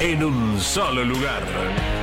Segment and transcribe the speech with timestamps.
[0.00, 1.95] en un solo lugar.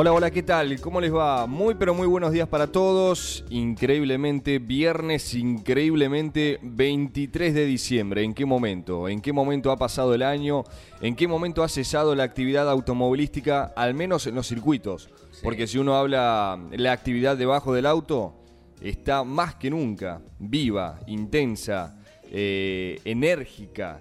[0.00, 0.80] Hola, hola, ¿qué tal?
[0.80, 1.48] ¿Cómo les va?
[1.48, 3.44] Muy, pero muy buenos días para todos.
[3.50, 8.22] Increíblemente, viernes, increíblemente 23 de diciembre.
[8.22, 9.08] ¿En qué momento?
[9.08, 10.62] ¿En qué momento ha pasado el año?
[11.00, 15.10] ¿En qué momento ha cesado la actividad automovilística, al menos en los circuitos?
[15.42, 18.36] Porque si uno habla la actividad debajo del auto,
[18.80, 21.98] está más que nunca viva, intensa,
[22.30, 24.00] eh, enérgica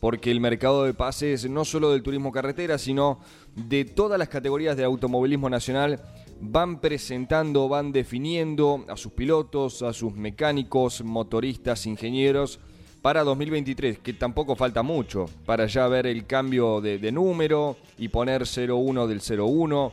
[0.00, 3.18] porque el mercado de pases, no solo del turismo carretera, sino
[3.54, 6.00] de todas las categorías de automovilismo nacional,
[6.40, 12.60] van presentando, van definiendo a sus pilotos, a sus mecánicos, motoristas, ingenieros
[13.02, 18.42] para 2023, que tampoco falta mucho para ya ver el cambio de, número y poner
[18.42, 19.92] 01 del 01.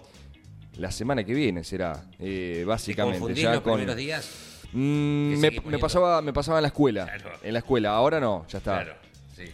[0.78, 3.34] La semana que viene será, eh, básicamente.
[3.34, 3.75] ya los con...
[3.75, 4.30] primeros días?
[4.73, 7.08] Mm, me, pasaba, me pasaba en la escuela.
[7.42, 8.84] En la escuela, ahora no, ya está.
[8.84, 9.05] Claro.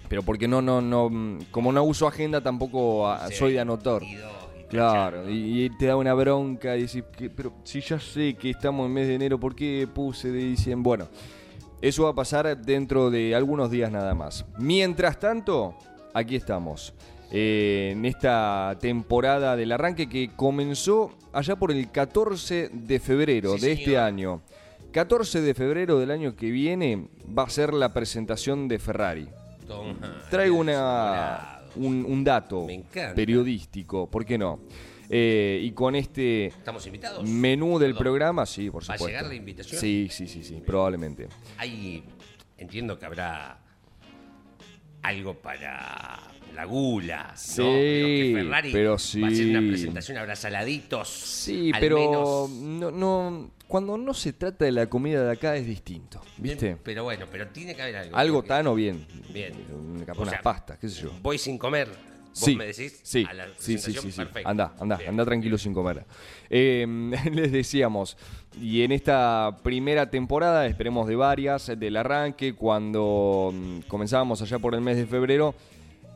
[0.08, 4.02] Pero porque no, no, no, como no uso agenda tampoco ah, soy de anotar.
[4.70, 8.86] Claro, y, te da una bronca y decir, que, pero si ya sé que estamos
[8.86, 10.84] en mes de enero, ¿por qué puse de diciembre?
[10.84, 11.08] Bueno,
[11.82, 14.46] eso va a pasar dentro de algunos días nada más.
[14.58, 15.76] Mientras tanto,
[16.14, 16.94] aquí estamos.
[17.34, 23.74] Eh, en esta temporada del arranque que comenzó allá por el 14 de febrero de
[23.74, 24.42] este año.
[24.92, 29.30] 14 de febrero del año que viene va a ser la presentación de Ferrari.
[30.30, 32.68] Traigo una, un, dato
[33.16, 34.62] periodístico, ¿por qué no?
[35.10, 37.28] Eh, y con este ¿Estamos invitados?
[37.28, 39.04] menú del programa, sí, por supuesto.
[39.04, 39.80] ¿Va a llegar la invitación?
[39.80, 41.28] Sí, sí, sí, sí, probablemente.
[41.58, 42.06] Hay,
[42.58, 43.60] entiendo que habrá
[45.02, 48.34] algo para la gula, sí,
[48.72, 49.22] pero, sí.
[49.22, 51.08] va a ser una presentación, habrá saladitos.
[51.10, 56.22] Sí, pero no, no cuando no se trata de la comida de acá es distinto,
[56.38, 56.78] ¿viste?
[56.84, 58.18] pero bueno, pero tiene que haber algo.
[58.18, 59.06] Algo tan o bien.
[59.34, 59.54] Bien.
[60.18, 61.12] Unas pastas, qué sé yo.
[61.22, 61.88] Voy sin comer.
[61.88, 63.00] ¿Vos sí, me decís?
[63.04, 63.26] Sí,
[63.58, 66.06] sí, sí, sí, Anda, anda, anda tranquilo sin comer.
[66.50, 66.86] Eh,
[67.32, 68.18] les decíamos,
[68.60, 74.76] y en esta primera temporada, esperemos de varias, del arranque, cuando mm, comenzábamos allá por
[74.76, 75.56] el mes de febrero,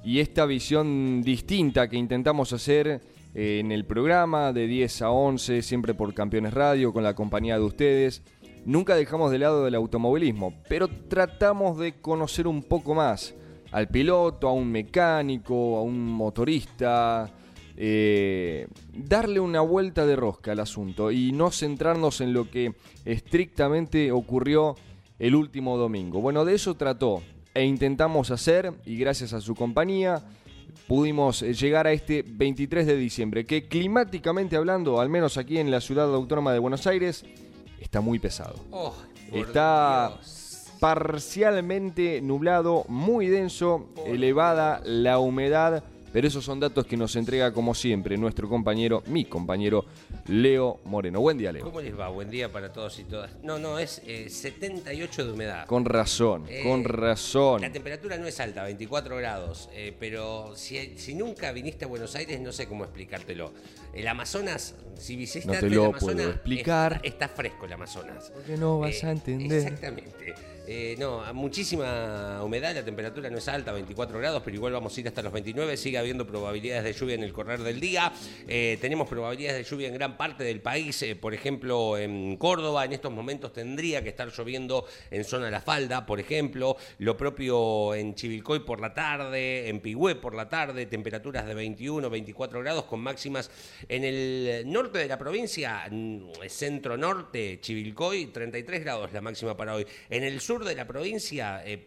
[0.05, 3.01] y esta visión distinta que intentamos hacer
[3.33, 7.57] eh, en el programa de 10 a 11, siempre por Campeones Radio, con la compañía
[7.57, 8.21] de ustedes.
[8.65, 13.33] Nunca dejamos de lado el automovilismo, pero tratamos de conocer un poco más
[13.71, 17.31] al piloto, a un mecánico, a un motorista,
[17.75, 22.73] eh, darle una vuelta de rosca al asunto y no centrarnos en lo que
[23.05, 24.75] estrictamente ocurrió
[25.17, 26.21] el último domingo.
[26.21, 27.23] Bueno, de eso trató
[27.55, 30.21] e intentamos hacer y gracias a su compañía
[30.87, 35.71] pudimos eh, llegar a este 23 de diciembre, que climáticamente hablando, al menos aquí en
[35.71, 37.25] la ciudad autónoma de Buenos Aires,
[37.79, 38.55] está muy pesado.
[38.71, 38.93] Oh,
[39.31, 40.19] está
[40.79, 45.83] parcialmente nublado, muy denso, elevada la humedad
[46.15, 49.83] pero esos son datos que nos entrega como siempre nuestro compañero, mi compañero
[50.27, 51.19] Leo Moreno.
[51.19, 51.65] Buen día, Leo.
[51.65, 52.07] ¿Cómo les va?
[52.07, 53.31] Buen día para todos y todas.
[53.43, 55.65] No, no, es 78 eh, de humedad.
[55.65, 57.59] Con razón, eh, con razón.
[57.59, 62.15] La temperatura no es alta, 24 grados, eh, pero si, si, nunca viniste a Buenos
[62.15, 63.51] Aires, no sé cómo explicártelo.
[63.93, 67.01] El Amazonas, si visitaste no te lo puedo explicar.
[67.03, 68.31] Está, fresco el Amazonas.
[68.33, 69.51] Porque no vas a entender.
[69.51, 70.54] Exactamente.
[70.97, 75.07] No, muchísima humedad, la temperatura no es alta, 24 grados, pero igual vamos a ir
[75.07, 78.11] hasta los 29, sigue habiendo probabilidades de lluvia en el correr del día.
[78.47, 81.01] Eh, tenemos probabilidades de lluvia en gran parte del país.
[81.03, 85.61] Eh, por ejemplo, en Córdoba en estos momentos tendría que estar lloviendo en zona La
[85.61, 86.77] Falda, por ejemplo.
[86.99, 92.09] Lo propio en Chivilcoy por la tarde, en Pigüé por la tarde, temperaturas de 21,
[92.09, 93.51] 24 grados con máximas
[93.89, 95.89] en el norte de la provincia,
[96.47, 99.85] centro-norte, Chivilcoy, 33 grados la máxima para hoy.
[100.09, 101.77] En el sur de la provincia, eh,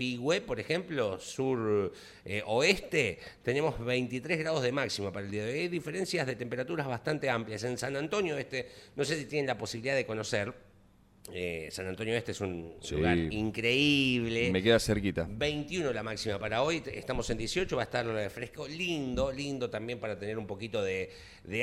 [0.47, 5.59] por ejemplo, sur-oeste, tenemos 23 grados de máxima para el día de hoy.
[5.61, 7.65] Hay diferencias de temperaturas bastante amplias.
[7.65, 10.68] En San Antonio, este, no sé si tienen la posibilidad de conocer.
[11.33, 14.51] Eh, San Antonio Este es un lugar increíble.
[14.51, 15.27] Me queda cerquita.
[15.29, 19.99] 21 la máxima para hoy, estamos en 18, va a estar fresco, lindo, lindo también
[19.99, 21.11] para tener un poquito de,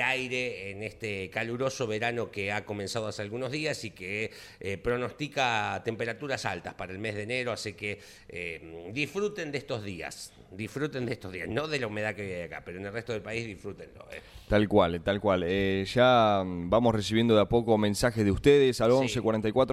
[0.03, 5.81] aire en este caluroso verano que ha comenzado hace algunos días y que eh, pronostica
[5.85, 11.05] temperaturas altas para el mes de enero, así que eh, disfruten de estos días, disfruten
[11.05, 13.21] de estos días, no de la humedad que hay acá, pero en el resto del
[13.21, 14.05] país disfrútenlo.
[14.47, 15.45] Tal cual, tal cual.
[15.85, 19.21] ya vamos recibiendo de a poco mensajes de ustedes al 11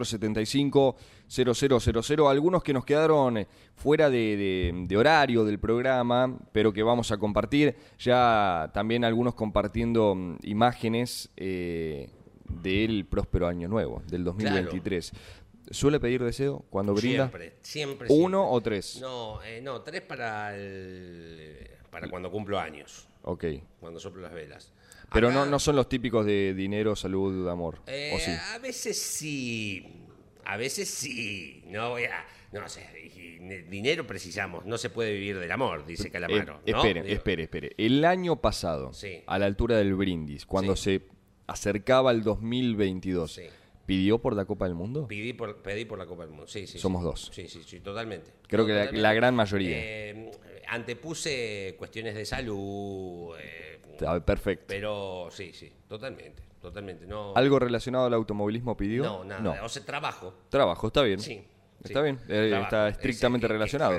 [0.05, 0.97] 75
[1.29, 2.27] 0000.
[2.29, 7.77] Algunos que nos quedaron eh, fuera de, horario del programa, pero que vamos a compartir.
[7.99, 12.11] Ya también algunos compartiendo mm, imágenes eh,
[12.49, 15.13] del próspero año nuevo, del 2023.
[15.71, 17.29] ¿Suele pedir deseo cuando brinda?
[17.29, 18.09] Siempre, siempre.
[18.11, 18.99] ¿Uno o tres?
[19.01, 20.53] No, eh, no, tres para,
[21.91, 23.09] para cuando cumplo años.
[23.23, 23.45] Ok.
[23.81, 24.73] Cuando soplo las velas.
[25.13, 27.81] Pero no, no son los típicos de dinero, salud, amor.
[27.87, 28.31] ¿o sí?
[28.55, 30.09] A veces sí.
[30.45, 32.27] A veces sí, no voy a.
[32.53, 32.87] No sé,
[33.71, 36.61] dinero precisamos, no se puede vivir del amor, dice Calamaro.
[36.67, 37.73] Eh, espere, espere, espere.
[37.79, 38.91] El año pasado,
[39.27, 41.03] a la altura del brindis, cuando se
[41.47, 43.41] acercaba el 2022,
[43.87, 45.07] ¿pidió por la Copa del Mundo?
[45.09, 46.79] Pedí por, pedí por la Copa del Mundo, sí, sí.
[46.79, 47.31] Somos dos.
[47.33, 48.31] Sí, sí, sí, totalmente.
[48.49, 49.77] Creo que La, gran mayoría.
[49.79, 50.31] Eh,
[50.69, 53.37] antepuse cuestiones de salud.
[53.39, 53.81] Eh,
[54.25, 54.67] perfecto.
[54.69, 56.43] Pero sí, sí, totalmente.
[56.61, 57.35] Totalmente, no.
[57.35, 59.03] ¿Algo relacionado al automovilismo pidió?
[59.03, 59.65] No, nada.
[59.65, 60.33] O sea, trabajo.
[60.49, 61.19] Trabajo, está bien.
[61.19, 61.45] Sí.
[61.83, 63.99] Está bien, eh, está estrictamente relacionado.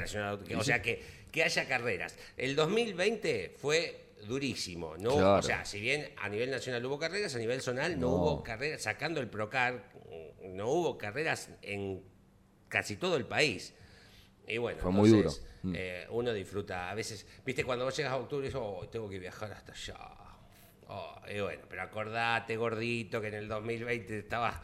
[0.57, 2.17] O sea, que, que haya carreras.
[2.37, 4.97] El 2020 fue durísimo.
[4.97, 5.35] ¿no?
[5.35, 8.83] O sea, si bien a nivel nacional hubo carreras, a nivel zonal no, hubo carreras,
[8.83, 9.91] sacando el Procar,
[10.43, 12.03] no hubo carreras en
[12.67, 13.73] casi todo el país.
[14.47, 15.31] Y bueno, fue muy duro.
[15.63, 15.73] Mm.
[15.75, 16.89] Eh, uno disfruta.
[16.89, 20.23] A veces, viste, cuando vos llegas a octubre, dices, oh, tengo que viajar hasta allá
[20.87, 24.55] Oh, y bueno, pero acordate, gordito, que en el 2020 estabas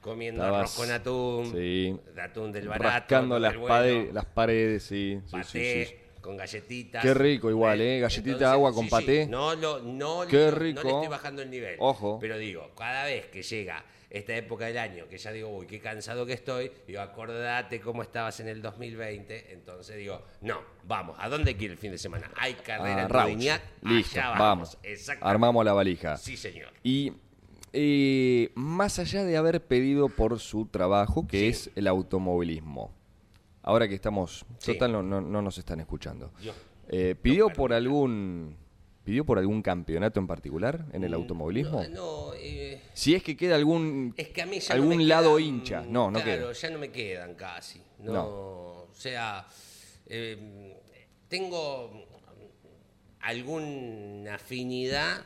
[0.00, 1.98] comiendo arroz con atún, sí.
[2.18, 2.88] atún del barato.
[2.88, 5.20] Rascando las, las paredes, sí.
[5.30, 7.02] Paté, con galletitas.
[7.02, 8.00] Qué rico igual, ¿eh?
[8.00, 9.26] Galletita de agua con paté.
[9.26, 10.80] No, lo, no, Qué rico.
[10.82, 11.76] no le estoy bajando el nivel.
[11.78, 12.18] Ojo.
[12.18, 15.80] Pero digo, cada vez que llega esta época del año, que ya digo, uy, qué
[15.80, 21.28] cansado que estoy, digo, acordate cómo estabas en el 2020, entonces digo, no, vamos, ¿a
[21.28, 22.30] dónde quiere el fin de semana?
[22.36, 23.40] Hay carrera ah, en
[23.82, 24.78] Listo, vamos.
[25.20, 26.16] Armamos la valija.
[26.16, 26.72] Sí, señor.
[26.82, 27.12] Y
[27.74, 32.94] eh, más allá de haber pedido por su trabajo, que es el automovilismo,
[33.64, 36.32] ahora que estamos, total, no, no, nos están escuchando.
[36.88, 38.56] Eh, ¿Pidió por algún
[39.04, 41.84] ¿Pidió por algún campeonato en particular en el mm, automovilismo?
[41.90, 44.14] No, eh, si es que queda algún,
[44.70, 45.82] algún lado hincha.
[45.82, 47.82] No, no claro, ya no me quedan casi.
[47.98, 49.46] No, O sea,
[50.06, 50.80] eh,
[51.28, 52.06] tengo
[53.20, 55.22] alguna afinidad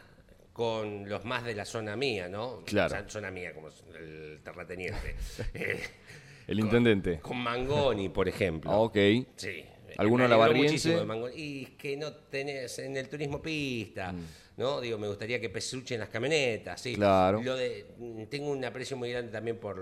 [0.53, 2.63] con los más de la zona mía, ¿no?
[2.65, 3.09] Claro.
[3.09, 5.15] zona mía, como el terrateniente.
[6.49, 7.21] el intendente.
[7.21, 8.71] Con Mangoni, por ejemplo.
[8.71, 8.97] Ah, ok.
[9.37, 9.65] Sí.
[9.99, 11.05] ¿Alguno lavarriense?
[11.37, 14.25] Y que no tenés en el turismo pista, mm.
[14.57, 14.81] ¿no?
[14.81, 16.95] Digo, me gustaría que pesuchen las camionetas, sí.
[16.95, 17.43] Claro.
[17.43, 17.87] Lo de,
[18.31, 19.79] tengo un aprecio muy grande también por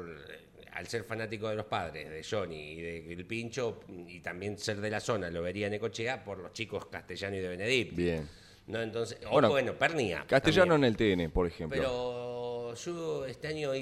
[0.72, 4.90] al ser fanático de los padres, de Johnny y del Pincho, y también ser de
[4.90, 7.96] la zona, lo vería en Ecochea por los chicos Castellano y de Benedict.
[7.96, 8.28] Bien.
[8.66, 8.82] ¿No?
[8.82, 10.26] Entonces, bueno, bueno, Pernia.
[10.28, 11.78] Castellano en el TN, por ejemplo.
[11.78, 13.74] Pero yo este año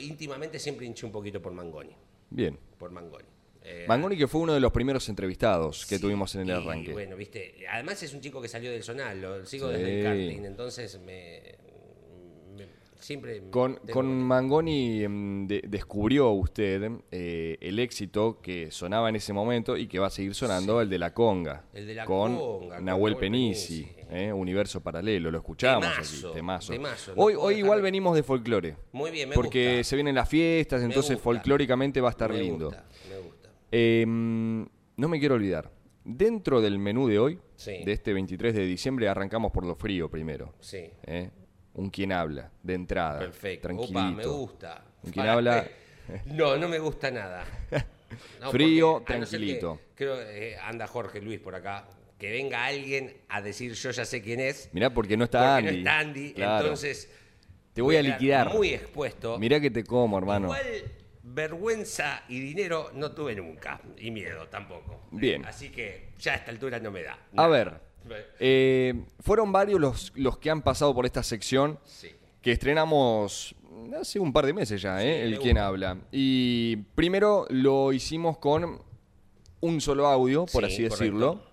[0.00, 1.94] íntimamente siempre hinché un poquito por Mangoni.
[2.30, 2.58] Bien.
[2.78, 3.24] Por Mangoni.
[3.62, 6.92] Eh, Mangoni que fue uno de los primeros entrevistados que tuvimos en el arranque.
[6.92, 10.44] Bueno, viste, además es un chico que salió del Zonal, lo sigo desde el karting,
[10.44, 11.56] entonces me,
[13.00, 13.42] siempre...
[13.50, 19.86] Con, con Mangoni em, descubrió usted eh, el éxito que sonaba en ese momento y
[19.86, 21.64] que va a seguir sonando, el de la conga.
[21.72, 22.80] El de la con conga.
[22.80, 25.86] Nahuel Penisi, eh, Universo Paralelo, lo escuchamos
[26.32, 26.82] temazo, aquí,
[27.16, 28.76] hoy hoy igual venimos de folclore.
[28.92, 32.72] Muy bien, me Porque se vienen las fiestas, entonces folclóricamente va a estar lindo.
[33.70, 35.70] Em, no me quiero olvidar.
[36.04, 40.54] Dentro del menú de hoy, de este 23 de diciembre, arrancamos por lo frío primero.
[40.60, 40.90] Sí.
[41.04, 41.30] ¿Eh?
[41.74, 43.18] Un quien habla, de entrada.
[43.20, 43.68] Perfecto.
[43.68, 43.98] Tranquilito.
[43.98, 44.84] Opa, me gusta.
[45.02, 45.68] Un quien habla.
[46.24, 47.44] No, no me gusta nada.
[48.50, 49.78] frío, tranquilito.
[49.94, 51.86] creo eh, anda Jorge Luis por acá,
[52.18, 54.68] que venga alguien a decir yo ya sé quién es.
[54.72, 55.82] Mirá, porque no está porque Andy.
[55.82, 56.64] no está Andy, Claro.
[56.64, 57.10] entonces
[57.72, 58.52] Te voy a liquidar.
[58.52, 59.38] Muy expuesto.
[59.38, 60.46] Mirá que te como, hermano.
[60.48, 60.66] Igual
[61.22, 63.80] vergüenza y dinero no tuve nunca.
[63.98, 65.00] Y miedo tampoco.
[65.12, 65.44] Bien.
[65.44, 67.18] Así que ya a esta altura no me da.
[67.36, 67.80] A ver,
[68.40, 72.10] eh, fueron varios los, los que han pasado por esta sección Sí.
[72.42, 73.54] que estrenamos
[74.00, 75.22] hace un par de meses ya, ¿eh?
[75.22, 75.98] El quien habla.
[76.10, 78.82] Y primero lo hicimos con
[79.60, 81.28] un solo audio, por Sí, así decirlo.
[81.34, 81.47] correcto.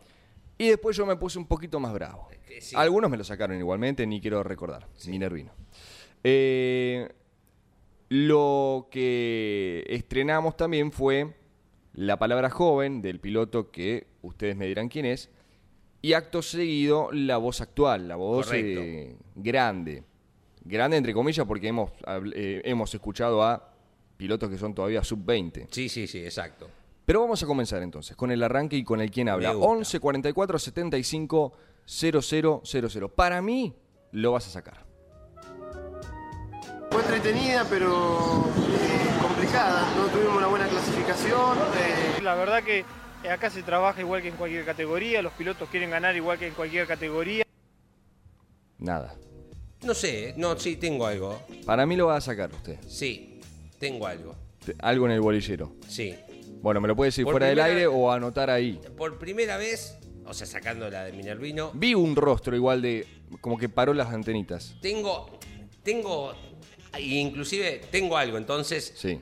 [0.57, 2.29] Y después yo me puse un poquito más bravo.
[2.59, 2.75] sí.
[2.75, 5.51] Algunos me lo sacaron igualmente, ni quiero recordar, Minervino.
[6.23, 7.09] Eh,
[8.09, 11.35] lo que estrenamos también fue
[11.93, 15.29] la palabra joven del piloto que ustedes me dirán quién es.
[16.01, 20.03] Y acto seguido la voz actual, la voz eh, grande.
[20.63, 21.91] Grande entre comillas porque hemos,
[22.35, 23.73] eh, hemos escuchado a
[24.17, 25.67] pilotos que son todavía sub-20.
[25.71, 26.69] Sí, sí, sí, exacto.
[27.05, 29.49] Pero vamos a comenzar entonces con el arranque y con el quien habla.
[29.49, 29.71] Me gusta.
[29.71, 31.53] 11 44 75
[31.85, 33.09] 00 00.
[33.09, 33.73] Para mí
[34.11, 34.85] lo vas a sacar.
[36.89, 39.93] Fue entretenida, pero eh, complicada.
[39.95, 41.57] No tuvimos una buena clasificación.
[41.77, 42.85] eh, La verdad que
[43.23, 46.47] eh, acá se trabaja igual que en cualquier categoría, los pilotos quieren ganar igual que
[46.47, 47.43] en cualquier categoría.
[48.79, 49.15] Nada.
[49.83, 51.39] No sé, no, sí, tengo algo.
[51.65, 52.79] Para mí lo va a sacar usted.
[52.87, 53.39] Sí,
[53.77, 54.35] tengo algo.
[54.79, 55.73] Algo en el bolillero.
[55.87, 56.15] Sí.
[56.65, 58.81] Bueno, me lo puede decir Por fuera del aire vez- o anotar ahí.
[58.97, 63.05] Por primera vez, o sea, sacando la de Minervino, Vi un rostro igual de.
[63.39, 64.75] como que paró las antenitas.
[64.81, 65.37] tengo,
[65.83, 66.33] tengo,
[66.99, 68.39] inclusive tengo algo.
[68.39, 69.19] Entonces, Sí,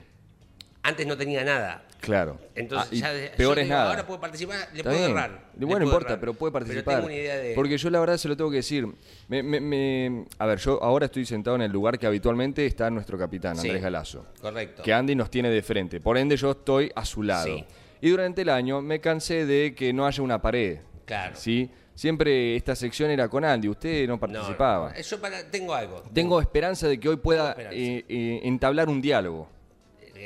[0.82, 1.86] antes no tenía nada.
[2.04, 2.38] Claro.
[2.54, 3.90] Entonces, Ah, ya peor yo es digo, nada.
[3.90, 5.10] Ahora puedo participar, le Está puedo bien.
[5.10, 5.50] errar.
[5.56, 6.20] Bueno, no importa, errar.
[6.20, 6.84] pero puede participar.
[6.84, 7.54] Pero tengo una idea de.
[7.54, 8.86] Porque yo la verdad se lo tengo que decir.
[9.28, 12.90] Me- me- me- a ver, yo ahora estoy sentado en el lugar que habitualmente está
[12.90, 13.66] nuestro capitán, Sí.
[13.68, 14.26] Andrés Galazo.
[14.40, 14.82] Correcto.
[14.82, 16.00] Que Andy nos tiene de frente.
[16.00, 17.46] Por ende, yo estoy a su lado.
[17.46, 17.64] Sí.
[18.00, 20.78] Y durante el año me cansé de que no haya una pared.
[21.06, 21.36] Claro.
[21.36, 21.70] ¿sí?
[21.94, 24.92] Siempre esta sección era con Andy, usted no participaba.
[24.92, 26.02] no, yo para- tengo algo.
[26.12, 29.48] Tengo esperanza de que hoy pueda Tengo eh, eh, entablar un diálogo.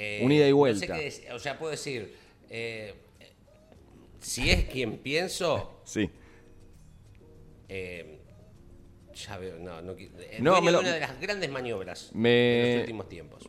[0.01, 0.87] Eh, Un ida y no sé vuelta.
[0.99, 2.15] qué o sea, puedo decir,
[2.51, 2.95] eh,
[4.21, 6.09] si es quien pienso, Sí.
[7.69, 8.21] eh,
[9.15, 12.73] ya veo, no, no, eh, No, me lo- una de las grandes maniobras Me- de
[12.75, 13.49] los últimos tiempos.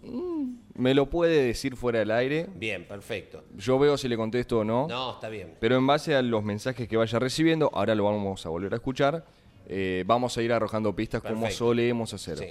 [0.74, 2.48] Me lo puede decir fuera del aire.
[2.56, 3.44] Bien, perfecto.
[3.56, 4.88] Yo veo si le contesto o no.
[4.88, 5.56] No, está bien.
[5.60, 8.78] Pero en base a los mensajes que vaya recibiendo, ahora lo vamos a volver a
[8.78, 9.26] escuchar,
[9.68, 11.58] eh, vamos a ir arrojando pistas como Perfecto.
[11.66, 12.38] solemos hacer.
[12.40, 12.46] Sí.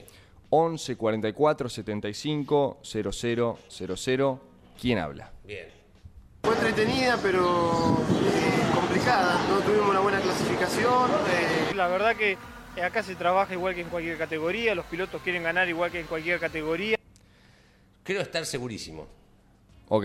[0.50, 4.40] 11 44 75 00 00.
[4.80, 5.32] ¿Quién habla?
[5.44, 5.66] Bien.
[6.42, 9.38] fue entretenida, pero eh, complicada.
[9.48, 11.10] No tuvimos una buena clasificación.
[11.10, 12.32] eh, La verdad que
[12.76, 16.00] eh, acá se trabaja igual que en cualquier categoría, los pilotos quieren ganar igual que
[16.00, 16.96] en cualquier categoría.
[18.04, 19.06] Creo estar segurísimo.
[19.88, 20.04] Ok.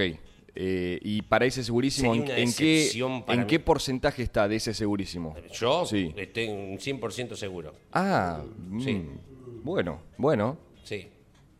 [0.55, 2.91] eh, y para ese segurísimo, ¿en, qué,
[3.27, 5.35] ¿en qué porcentaje está de ese segurísimo?
[5.53, 6.13] Yo Sí.
[6.17, 7.73] estoy un 100% seguro.
[7.91, 8.41] Ah,
[8.79, 8.93] Sí.
[8.93, 9.17] mm,
[9.63, 11.07] bueno, bueno, Sí.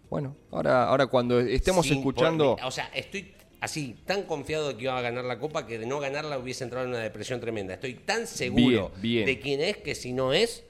[0.09, 0.35] bueno.
[0.51, 2.55] Ahora, ahora cuando estemos Sin escuchando...
[2.57, 5.79] por- o sea, estoy así, tan confiado de que iba a ganar la copa que
[5.79, 7.73] de no ganarla hubiese entrado en una depresión tremenda.
[7.75, 9.25] Estoy tan seguro Bien, bien.
[9.25, 10.63] de quién es que si no es,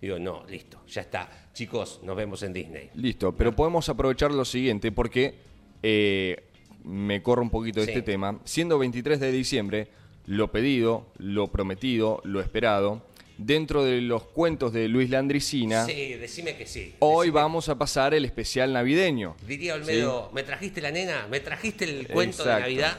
[0.00, 1.28] digo, no, listo, ya está.
[1.52, 2.90] Chicos, nos vemos en Disney.
[2.94, 5.34] Listo, pero podemos aprovechar lo siguiente porque
[5.82, 6.44] eh,
[6.82, 7.92] me corro un poquito de Sí.
[7.92, 8.40] este tema.
[8.44, 9.88] Siendo 23 de diciembre,
[10.26, 13.02] lo pedido, lo prometido, lo esperado,
[13.38, 16.94] dentro de los cuentos de Luis Landricina, Sí, decime que sí.
[17.00, 19.36] hoy Decime- vamos a pasar el especial navideño.
[19.46, 21.26] Diría Olmedo, ¿me trajiste la nena?
[21.30, 22.50] ¿Me trajiste el cuento de.
[22.60, 22.98] Navidad?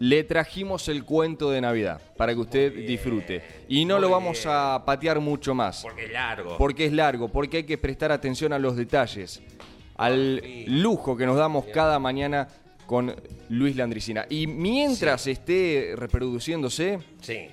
[0.00, 3.42] Le trajimos el cuento de Navidad para que usted disfrute.
[3.68, 4.54] Y no muy lo vamos bien.
[4.56, 5.82] a patear mucho más.
[5.82, 6.56] Porque es largo.
[6.56, 9.42] Porque es largo, porque hay que prestar atención a los detalles,
[9.96, 10.64] al Sí.
[10.68, 12.46] lujo que nos damos cada mañana
[12.86, 13.14] con
[13.48, 14.24] Luis Landricina.
[14.30, 17.48] Y mientras esté reproduciéndose, Sí.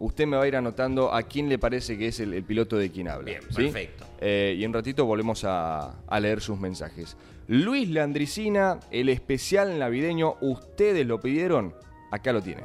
[0.00, 2.76] Usted me va a ir anotando a quién le parece que es el, el piloto
[2.76, 3.26] de quien habla.
[3.26, 3.64] Bien, ¿sí?
[3.64, 4.06] perfecto.
[4.20, 7.16] Eh, y en ratito volvemos a, a leer sus mensajes.
[7.46, 11.74] Luis Landricina, el especial navideño, ustedes lo pidieron,
[12.10, 12.64] acá lo tienen.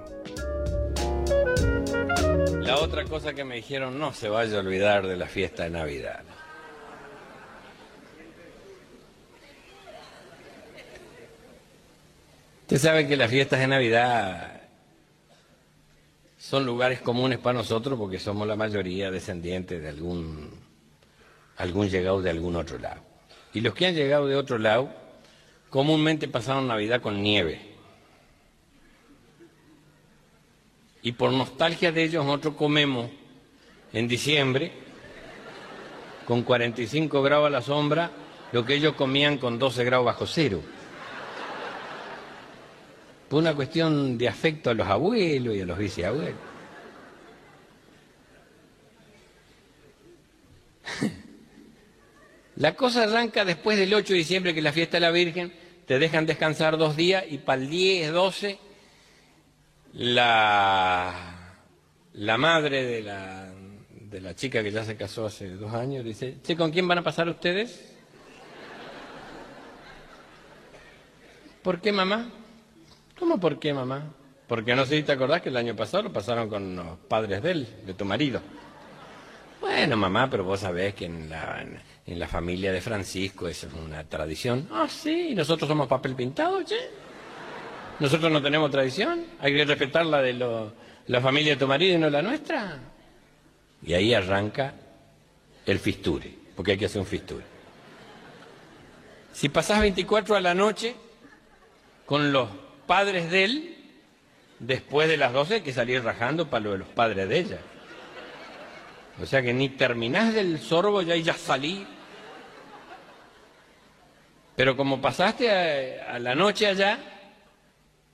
[2.62, 5.70] La otra cosa que me dijeron, no se vaya a olvidar de la fiesta de
[5.72, 6.24] Navidad.
[12.62, 14.65] Usted sabe que las fiestas de Navidad
[16.48, 20.52] son lugares comunes para nosotros porque somos la mayoría descendientes de algún,
[21.58, 23.02] algún llegado de algún otro lado.
[23.52, 24.92] Y los que han llegado de otro lado
[25.72, 27.60] comúnmente pasaron Navidad con nieve.
[31.02, 33.10] Y por nostalgia de ellos nosotros comemos
[33.92, 34.72] en diciembre
[36.28, 38.12] con 45 grados a la sombra
[38.52, 40.62] lo que ellos comían con 12 grados bajo cero
[43.30, 46.40] por una cuestión de afecto a los abuelos y a los viceabuelos.
[52.58, 55.52] La cosa arranca después del 8 de diciembre, que es la fiesta de la Virgen,
[55.86, 58.58] te dejan descansar dos días y para el 10, 12,
[59.94, 61.14] la,
[62.14, 63.54] la madre de la,
[63.90, 67.00] de la chica que ya se casó hace dos años dice, che, ¿con quién van
[67.00, 67.94] a pasar ustedes?
[71.62, 72.30] ¿Por qué, mamá?
[73.18, 74.04] ¿Cómo por qué mamá?
[74.48, 77.42] Porque no sé si te acordás que el año pasado lo pasaron con los padres
[77.42, 78.42] de él, de tu marido.
[79.62, 81.66] Bueno, mamá, pero vos sabés que en la,
[82.06, 84.68] en la familia de Francisco es una tradición.
[84.72, 86.76] Ah, sí, nosotros somos papel pintado, che.
[88.00, 89.26] Nosotros no tenemos tradición.
[89.40, 90.34] Hay que respetar la de
[91.08, 92.78] la familia de tu marido y no la nuestra.
[93.82, 94.74] Y ahí arranca
[95.66, 97.44] el fisture, porque hay que hacer un fisture.
[99.32, 100.96] Si pasás 24 a la noche
[102.06, 103.78] con los padres de él,
[104.60, 107.60] después de las 12 hay que salir rajando para lo de los padres de ella.
[109.22, 111.86] O sea que ni terminás del sorbo ya y ya salí.
[114.56, 117.00] Pero como pasaste a, la noche allá,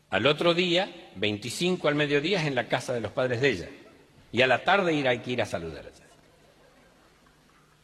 [0.09, 3.69] al otro día, 25 al mediodía, es en la casa de los padres de ella.
[4.31, 5.85] Y a la tarde ir, hay que ir a saludar.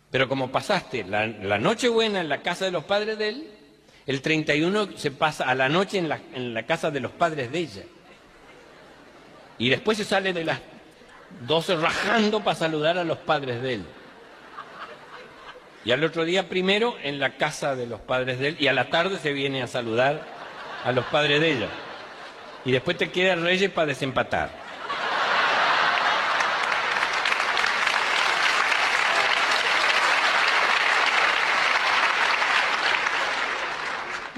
[0.10, 1.28] Pero como pasaste la,
[1.60, 3.52] noche buena en la casa de los padres de él,
[4.08, 7.84] el 31 se pasa a la noche en la, casa de los padres de ella.
[9.58, 10.60] Y después se sale de las
[11.46, 13.84] 12 rajando para saludar a los padres de él.
[15.84, 18.74] Y al otro día primero en la casa de los padres de él y a
[18.74, 20.22] la tarde se viene a saludar
[20.86, 21.70] a los padres de ella.
[22.64, 24.67] Y después te queda Reyes para desempatar.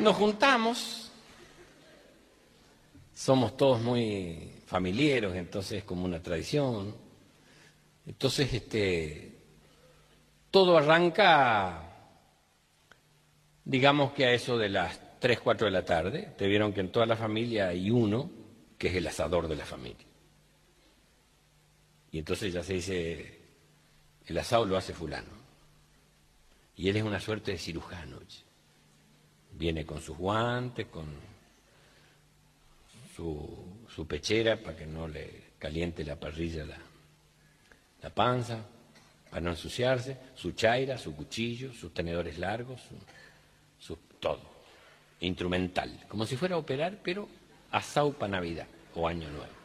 [0.02, 1.12] Nos juntamos,
[3.14, 6.96] somos todos muy familiares, entonces es como una tradición.
[8.06, 9.38] Entonces, este,
[10.52, 11.84] todo arranca,
[13.66, 16.34] digamos que a eso de las 3, 4 de la tarde.
[16.38, 18.32] Te vieron que en toda la familia hay uno
[18.78, 20.08] que es el asador de la familia.
[22.12, 23.40] Y entonces ya se dice,
[24.26, 25.40] el asado lo hace fulano.
[26.76, 28.20] Y él es una suerte de cirujano.
[29.60, 31.06] Viene con sus guantes, con
[33.16, 36.78] su, su pechera para que no le caliente la parrilla la,
[38.02, 38.66] la panza,
[39.30, 42.82] para no ensuciarse, su chaira, su cuchillo, sus tenedores largos,
[43.78, 44.42] su, todo,
[45.20, 47.28] instrumental, como si fuera a operar, pero
[47.72, 49.60] a Saupa Navidad o Año Nuevo.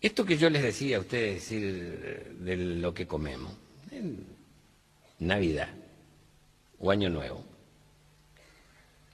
[0.00, 3.52] Esto que yo les decía a ustedes decir de lo que comemos,
[5.18, 5.68] Navidad
[6.78, 7.44] o Año Nuevo,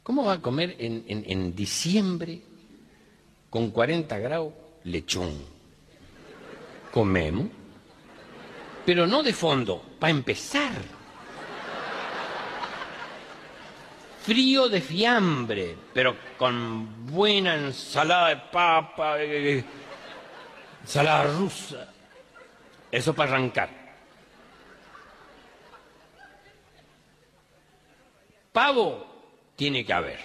[0.02, 2.42] ¿cómo va a comer en, en diciembre
[3.50, 4.52] con 40 grados
[4.84, 5.54] lechón?
[6.94, 7.48] comemos,
[8.86, 10.70] pero no de fondo, para empezar.
[14.22, 19.64] Frío de fiambre, pero con buena ensalada de papa, eh, eh,
[20.82, 21.92] ensalada rusa.
[22.92, 23.83] Eso para arrancar.
[28.54, 29.04] Pavo
[29.56, 30.20] tiene que haber.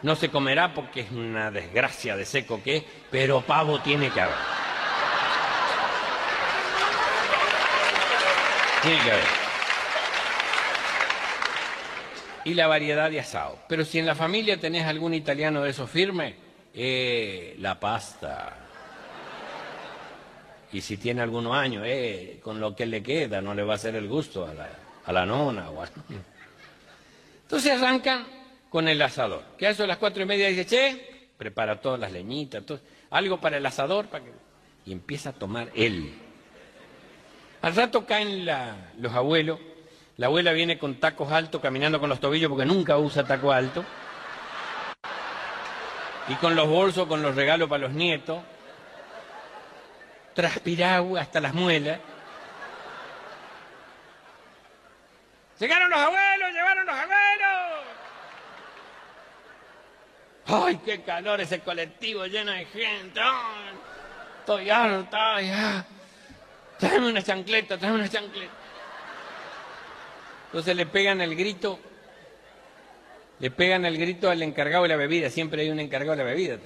[0.00, 4.22] No se comerá porque es una desgracia de seco que es, pero pavo tiene que
[4.22, 4.34] haber.
[8.80, 9.24] Tiene que haber.
[12.46, 13.58] Y la variedad de asado.
[13.68, 16.34] Pero si en la familia tenés algún italiano de esos firmes,
[16.72, 18.56] eh, la pasta.
[20.72, 23.76] Y si tiene algunos años, eh, con lo que le queda, no le va a
[23.76, 24.70] hacer el gusto a la,
[25.04, 25.68] a la nona.
[25.68, 25.84] O
[27.50, 28.26] Entonces arrancan
[28.68, 29.42] con el asador.
[29.58, 32.62] Que a eso a las cuatro y media dice, che, prepara todas las leñitas,
[33.10, 34.06] algo para el asador,
[34.86, 36.14] y empieza a tomar él
[37.62, 38.46] al rato caen
[38.98, 39.58] los abuelos,
[40.16, 43.84] la abuela viene con tacos altos caminando con los tobillos porque nunca usa taco alto,
[46.28, 48.42] y con los bolsos, con los regalos para los nietos,
[50.34, 51.98] transpirado hasta las muelas.
[55.58, 57.84] Llegaron los abuelos, llegaron los abuelos.
[60.52, 63.20] ¡Ay, qué calor ese colectivo lleno de gente!
[64.40, 65.84] estoy harto, ya.
[66.78, 68.52] Tráeme una chancleta, tráeme una chancleta.
[70.46, 71.78] Entonces le pegan el grito,
[73.38, 76.30] le pegan el grito al encargado de la bebida, siempre hay un encargado de la
[76.30, 76.58] bebida.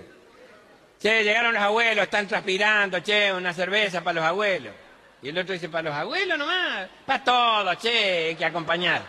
[1.00, 4.72] Che, llegaron los abuelos, están transpirando, che, una cerveza para los abuelos.
[5.20, 9.02] Y el otro dice, para los abuelos nomás, para todos, che, hay que acompañar.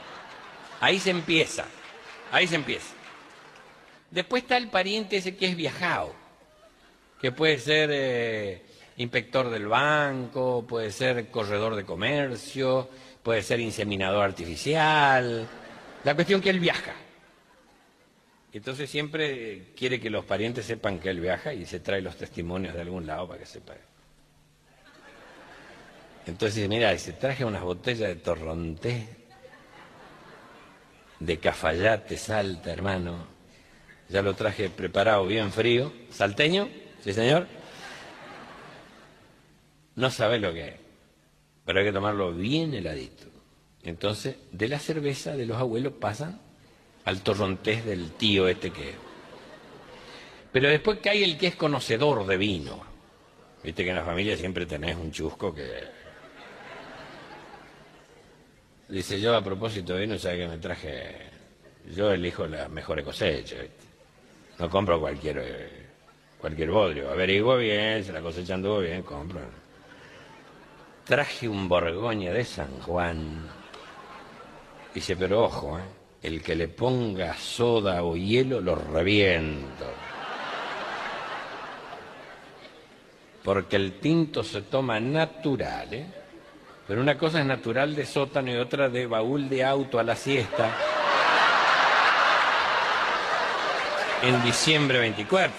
[0.82, 1.64] Ahí se empieza,
[2.32, 2.95] ahí se empieza.
[4.16, 6.16] Después está el pariente ese que es viajado,
[7.22, 7.90] que puede ser...
[7.94, 8.62] Eh,
[8.98, 12.90] inspector del banco, puede ser corredor de comercio,
[13.22, 15.48] puede ser inseminador artificial.
[16.04, 16.94] La cuestión que él viaja.
[18.54, 22.74] Entonces siempre quiere que los parientes sepan que él viaja y se trae los testimonios
[22.74, 23.78] de algún lado para que sepan.
[26.26, 29.06] Entonces, mira, se traje unas botellas de torrontés,
[31.20, 33.35] de cafayate, salta, hermano.
[34.10, 35.92] Ya lo traje preparado bien frío.
[36.12, 36.70] ¿Salteño?
[37.04, 37.48] Sí, señor.
[39.96, 40.76] No sabe lo que es,
[41.64, 43.28] pero hay que tomarlo bien heladito.
[43.84, 46.42] Entonces, de la cerveza de los abuelos pasan
[47.06, 48.94] al torrontés del tío este que...
[50.52, 52.84] Pero después que hay el que es conocedor de vino.
[53.64, 55.84] Viste que en la familia siempre tenés un chusco que...
[58.90, 61.16] Dice yo a propósito de vino, ¿sabes que me traje?
[61.96, 63.60] Yo elijo las mejores cosechas,
[64.60, 65.70] No compro cualquier,
[66.40, 67.12] cualquier bodrio.
[67.12, 69.42] Averiguo bien, si la cosecha anduvo bien, compro.
[71.04, 73.48] Traje un Borgoña de San Juan.
[74.94, 75.84] Dice, pero ojo, ¿eh?
[76.24, 79.86] el que le ponga soda o hielo lo reviento.
[83.44, 86.06] Porque el tinto se toma natural, ¿eh?
[86.88, 90.16] Pero una cosa es natural de sótano y otra de baúl de auto a la
[90.16, 90.76] siesta.
[94.26, 95.56] En diciembre 24.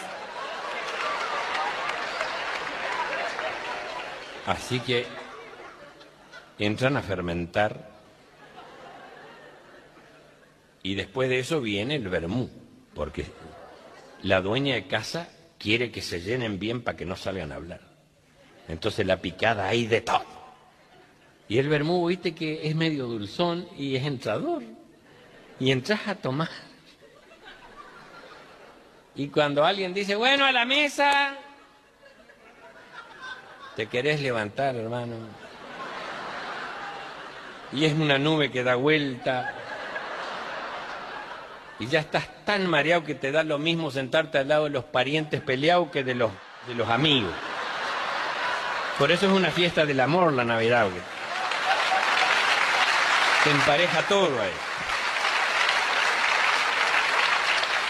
[4.46, 5.07] Así que
[6.59, 7.88] entran a fermentar
[10.83, 12.50] y después de eso viene el vermú,
[12.92, 13.26] porque
[14.22, 17.83] la dueña de casa quiere que se llenen bien para que no salgan a hablar.
[18.66, 20.26] Entonces la picada hay de todo.
[21.48, 24.64] Y el vermú, viste que es medio dulzón y es entrador.
[25.61, 26.50] Y entras a tomar.
[29.16, 31.35] Y cuando alguien dice, bueno, a la mesa,
[33.74, 35.16] te querés levantar, hermano.
[37.72, 39.55] Y es una nube que da vuelta
[41.79, 44.85] y ya estás tan mareado que te da lo mismo sentarte al lado de los
[44.85, 46.31] parientes peleados que de los,
[46.66, 47.33] de los amigos.
[48.98, 50.88] Por eso es una fiesta del amor la Navidad.
[53.44, 54.50] Te empareja todo ahí.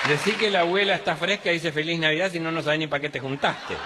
[0.08, 2.86] Decir que la abuela está fresca y dice feliz Navidad si no no sabe ni
[2.86, 3.76] para qué te juntaste.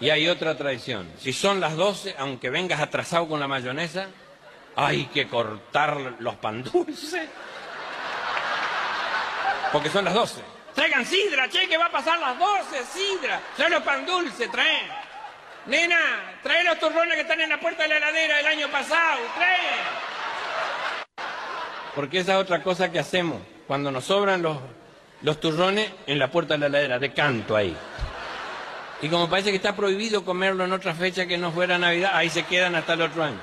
[0.00, 1.10] Y hay otra tradición.
[1.18, 4.08] Si son las 12, aunque vengas atrasado con la mayonesa,
[4.76, 7.28] hay que cortar los pan dulces.
[9.72, 10.40] Porque son las 12.
[10.74, 13.40] Traigan sidra, che, que va a pasar las 12, sidra.
[13.68, 15.03] Los pan dulces, trae.
[15.66, 15.96] Nena,
[16.42, 19.58] trae los turrones que están en la puerta de la heladera del año pasado, trae.
[21.94, 23.40] Porque esa es otra cosa que hacemos.
[23.66, 24.58] Cuando nos sobran los,
[25.22, 27.74] los turrones en la puerta de la heladera, de canto ahí.
[29.00, 32.28] Y como parece que está prohibido comerlo en otra fecha que no fuera Navidad, ahí
[32.28, 33.40] se quedan hasta el otro año.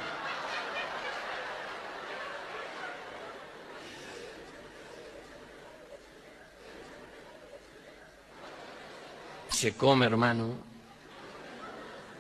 [9.49, 10.70] Se come, hermano,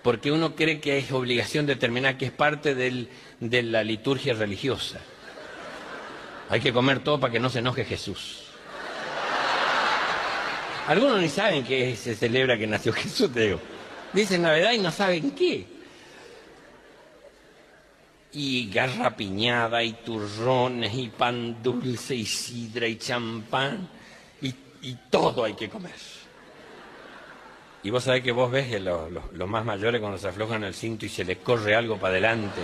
[0.03, 4.99] porque uno cree que es obligación determinar que es parte de la liturgia religiosa.
[6.49, 8.51] Hay que comer todo para que no se enoje Jesús.
[10.87, 13.59] Algunos ni saben que se celebra que nació Jesús, te digo.
[14.11, 15.65] Dicen Navidad y no saben qué.
[18.33, 23.87] Y garrapiñada, y turrones, y pan dulce, y sidra, y champán,
[24.41, 25.95] y, todo hay que comer.
[27.83, 29.09] Y vos sabés que vos ves que los,
[29.47, 32.61] más mayores cuando se aflojan el cinto y se les corre algo para adelante.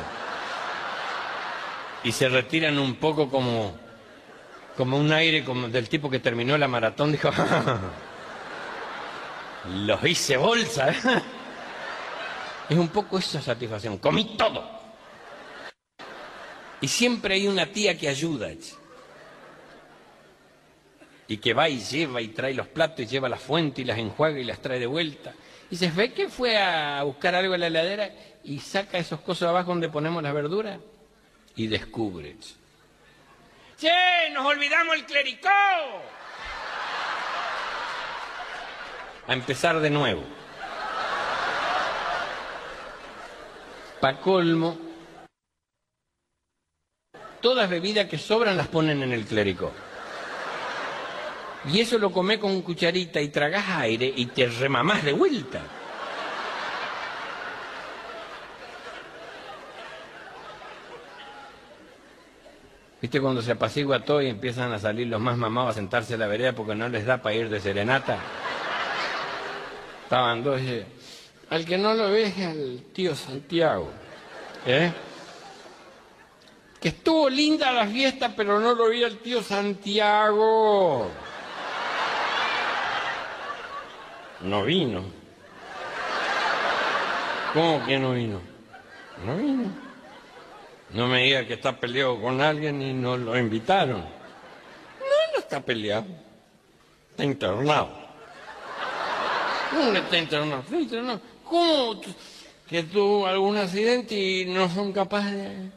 [2.03, 3.75] Y se retiran un poco como,
[4.75, 7.31] como un aire como del tipo que terminó la maratón, dijo,
[9.73, 10.93] los hice bolsa.
[12.69, 13.97] Es un poco esa satisfacción.
[13.97, 14.69] Comí todo.
[16.81, 18.49] Y siempre hay una tía que ayuda.
[21.27, 23.97] Y que va y lleva y trae los platos y lleva la fuente y las
[23.97, 25.33] enjuaga y las trae de vuelta.
[25.69, 28.11] Y se ve que fue a buscar algo en la heladera
[28.43, 30.79] y saca esos cosas abajo donde ponemos las verduras
[31.55, 32.35] y descubre.
[33.77, 34.29] ¡Che!
[34.31, 35.49] ¡Nos olvidamos el clericó!
[39.27, 40.23] a empezar de nuevo.
[43.99, 44.77] Pa' colmo,
[47.41, 49.71] todas bebidas que sobran las ponen en el clérico.
[51.65, 55.61] Y eso lo comé con cucharita y tragas aire y te remamás de vuelta.
[63.01, 66.17] ¿Viste cuando se apacigua todo y empiezan a salir los más mamados a sentarse a
[66.17, 68.17] la vereda porque no les da para ir de serenata?
[70.03, 70.83] Estaban dos y
[71.49, 73.89] al que no lo ve es al tío Santiago.
[74.65, 74.91] ¿Eh?
[76.79, 81.09] Que estuvo linda la fiesta, pero no lo vi al tío Santiago.
[84.41, 85.03] No vino.
[87.53, 88.39] ¿Cómo que no vino?
[89.25, 89.69] No vino.
[90.91, 93.99] No me diga que está peleado con alguien y no lo invitaron.
[93.99, 96.05] No, no está peleado.
[97.11, 97.89] Está internado.
[99.71, 100.63] ¿Cómo que está internado?
[101.43, 102.01] ¿Cómo?
[102.67, 105.71] ¿Que tuvo algún accidente y no son capaces de,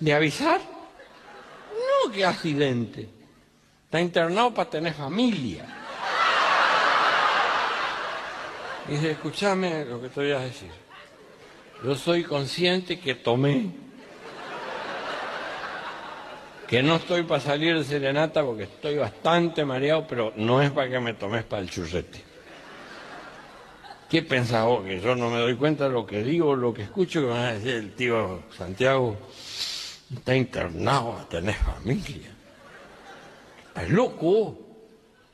[0.00, 0.60] de avisar?
[0.60, 3.08] No, ¿qué accidente?
[3.84, 5.79] Está internado para tener familia.
[8.88, 10.70] Dice, escúchame lo que te voy a decir.
[11.84, 13.70] Yo soy consciente que tomé.
[16.66, 20.88] Que no estoy para salir de serenata porque estoy bastante mareado, pero no es para
[20.88, 22.22] que me tomes para el churrete.
[24.08, 24.84] ¿Qué pensás vos?
[24.84, 27.40] Que yo no me doy cuenta de lo que digo, lo que escucho, que van
[27.40, 29.16] a decir el tío Santiago
[30.12, 32.30] está internado a tener familia.
[33.68, 34.58] ¿Estás loco?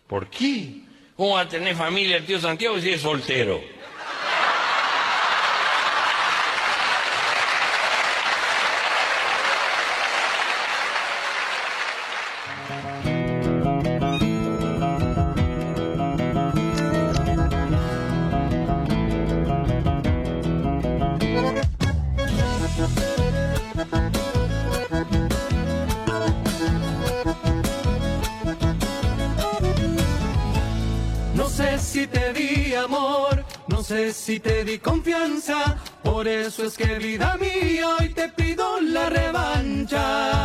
[0.07, 0.83] ¿Por qué?
[1.17, 3.76] ¿Cómo a tener familia el tío Santiago si es soltero?
[34.37, 40.36] Si te di confianza, por eso es que vida mía hoy te pido la revancha.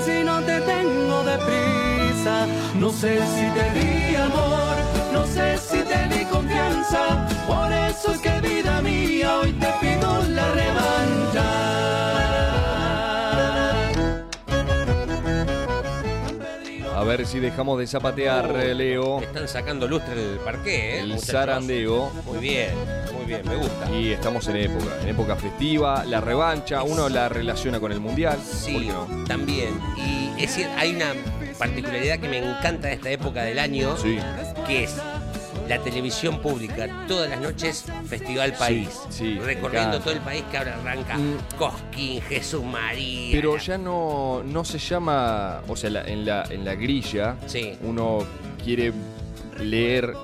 [0.00, 2.46] Si no te tengo de prisa.
[2.78, 4.76] No sé si te di amor,
[5.12, 7.26] no sé si te di confianza.
[7.46, 11.46] Por eso es que vida mía hoy te pido la revancha.
[16.96, 19.20] A ver si dejamos de zapatear, oh, Leo.
[19.20, 21.00] Están sacando lustre del parque, ¿eh?
[21.00, 22.10] El zarandeo.
[22.24, 22.95] Muy bien
[23.26, 23.90] bien, me gusta.
[23.90, 28.38] Y estamos en época, en época festiva, la revancha, uno la relaciona con el mundial.
[28.42, 28.88] Sí,
[29.26, 29.78] también.
[29.96, 31.12] Y es, hay una
[31.58, 33.94] particularidad que me encanta de esta época del año,
[34.66, 34.96] que es
[35.68, 38.88] la televisión pública, todas las noches, Festival País.
[39.44, 41.56] recorriendo todo el país que ahora arranca mm.
[41.58, 43.30] Cosquín, Jesús María.
[43.32, 47.36] Pero ya no, no se llama, o sea, en, la, en la grilla,
[47.82, 48.18] uno
[48.62, 48.92] quiere
[49.58, 50.14] leer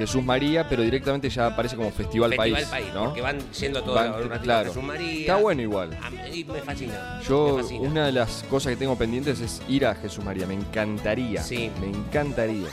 [0.00, 2.86] Jesús María, pero directamente ya aparece como Festival, Festival País.
[2.94, 3.04] ¿no?
[3.04, 4.70] Porque van siendo todas claro.
[4.70, 5.20] Jesús María.
[5.20, 5.90] Está bueno igual.
[6.02, 7.20] A mí me fascina.
[7.28, 10.46] Yo, una de las cosas que tengo pendientes es ir a Jesús María.
[10.46, 11.42] Me encantaría.
[11.42, 11.70] Sí.
[11.80, 12.66] Me encantaría.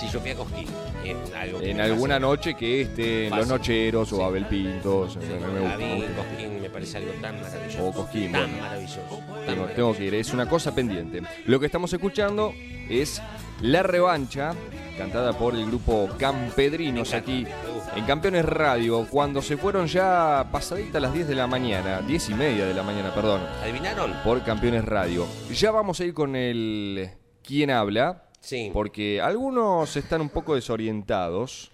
[0.00, 0.68] Si yo fui a Cosquín.
[1.04, 5.16] En, alguna noche que esté en Los Nocheros o Abel Pintos.
[5.16, 7.86] me, gusta, Cosquín me parece algo tan maravilloso.
[7.86, 9.00] O Cosquín, tan maravilloso.
[9.44, 10.14] tengo, tengo que ir.
[10.14, 11.20] Es una cosa pendiente.
[11.44, 12.54] Lo que estamos escuchando
[12.88, 13.20] es
[13.60, 14.54] La Revancha
[15.00, 17.46] cantada por el grupo Campedrinos aquí
[17.96, 22.34] en Campeones Radio, cuando se fueron ya pasaditas las 10 de la mañana, 10 y
[22.34, 23.40] media de la mañana, perdón.
[23.62, 24.12] ¿Adivinaron?
[24.22, 25.26] Por Campeones Radio.
[25.54, 28.28] Ya vamos a ir con el ¿Quién habla?
[28.40, 28.68] Sí.
[28.74, 31.70] Porque algunos están un poco desorientados.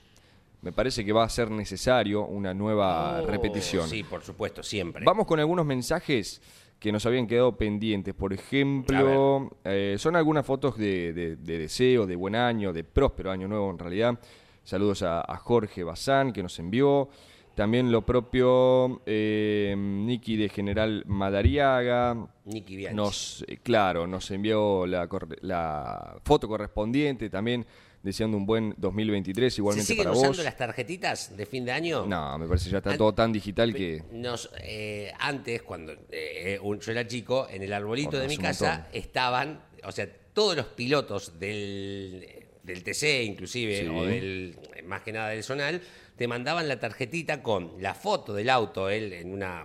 [0.62, 3.88] Me parece que va a ser necesario una nueva oh, repetición.
[3.88, 5.04] Sí, por supuesto, siempre.
[5.04, 6.40] Vamos con algunos mensajes
[6.78, 8.14] que nos habían quedado pendientes.
[8.14, 13.70] Por ejemplo, eh, son algunas fotos de, deseo, de buen año, de próspero año nuevo
[13.70, 14.18] en realidad.
[14.62, 17.08] Saludos a, Jorge Bazán que nos envió.
[17.54, 22.28] También lo propio eh, Nicky de General Madariaga.
[22.44, 25.08] Nicky Nos, eh, claro, nos envió la,
[25.40, 27.30] la foto correspondiente.
[27.30, 27.64] También
[28.06, 32.06] deseando un buen 2023 igualmente ¿Se siguen usando las tarjetitas de fin de año?
[32.06, 34.04] No, me parece que ya está todo tan digital que...
[34.12, 39.60] Nos, eh, antes, cuando eh, yo era chico, en el arbolito de mi casa estaban,
[39.82, 45.42] o sea, todos los pilotos del, del TC inclusive, o del, más que nada del
[45.42, 45.82] Zonal,
[46.16, 49.64] te mandaban la tarjetita con la foto del auto, él en una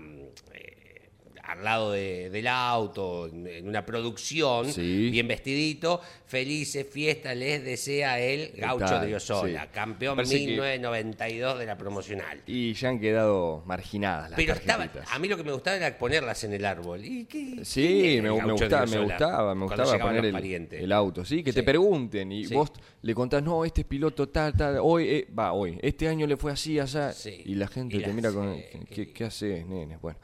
[1.51, 5.09] al lado de- del auto, en, en una producción, Sí.
[5.09, 6.01] bien vestidito.
[6.25, 9.69] Felices fiestas les desea el Gaucho Ossola, sí.
[9.73, 12.41] campeón Parece que- 1992 de la promocional.
[12.47, 15.97] Y ya han quedado marginadas las Pero estaba, a mí lo que me gustaba era
[15.97, 17.03] ponerlas en el árbol.
[17.03, 21.43] ¿Y qué- Sí, me, me gustaba, me gustaba, me gustaba poner el, el auto, sí,
[21.43, 25.27] que te pregunten y vos le contás, no, este es piloto tal, tal, hoy, eh,
[25.37, 27.41] va, hoy, este año le fue así, allá, Sí.
[27.45, 29.99] y la gente Y te mira con, sí, ¿qué, qué- qué haces, nenes?
[30.01, 30.19] Bueno.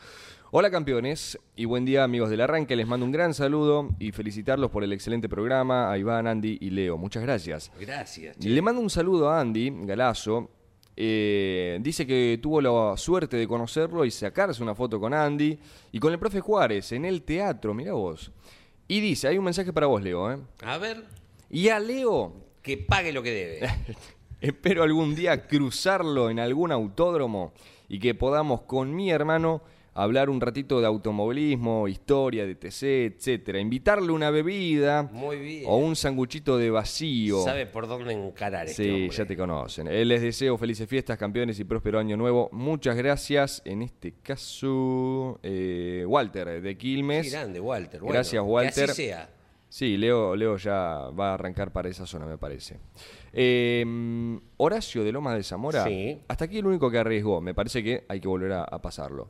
[0.50, 4.72] Hola campeones y buen día amigos del arranque, les mando un gran saludo y felicitarlos
[4.72, 7.70] por el excelente programa a Iván, Andy y Leo, muchas gracias.
[7.78, 8.38] Gracias.
[8.38, 8.48] che.
[8.48, 10.50] Le mando un saludo a Andy Galazo.
[10.96, 15.60] eh, dice que tuvo la suerte de conocerlo y sacarse una foto con Andy
[15.92, 18.32] y con el profe Juárez en el teatro, mira vos.
[18.88, 20.32] Y dice, hay un mensaje para vos, Leo.
[20.32, 20.38] ¿eh?
[20.64, 21.04] A ver,
[21.50, 23.70] Y a Leo, que pague lo que debe.
[24.42, 27.52] espero algún día cruzarlo en algún autódromo
[27.90, 29.62] y que podamos con mi hermano
[30.04, 33.60] hablar un ratito de automovilismo, historia de TC, etcétera.
[33.60, 35.64] Invitarle una bebida Muy bien.
[35.68, 37.44] o un sanguchito de vacío.
[37.44, 39.10] Sabe por dónde encarar este Sí, hombre.
[39.10, 39.88] ya te conocen.
[39.88, 42.50] Eh, Les deseo felices fiestas, campeones y próspero año nuevo.
[42.52, 43.62] Muchas gracias.
[43.66, 47.26] En este caso, eh, Walter de Quilmes.
[47.26, 48.00] Qué grande, Walter.
[48.02, 48.90] Bueno, Gracias, que Walter.
[48.92, 49.30] así sea.
[49.70, 52.80] Sí, Leo, Leo ya va a arrancar para esa zona, me parece.
[53.34, 53.86] Eh,
[54.58, 55.84] Horacio de Lomas de Zamora.
[55.86, 56.22] Sí.
[56.28, 57.42] Hasta aquí el único que arriesgó.
[57.42, 59.30] Me parece que hay que volver a, a pasarlo.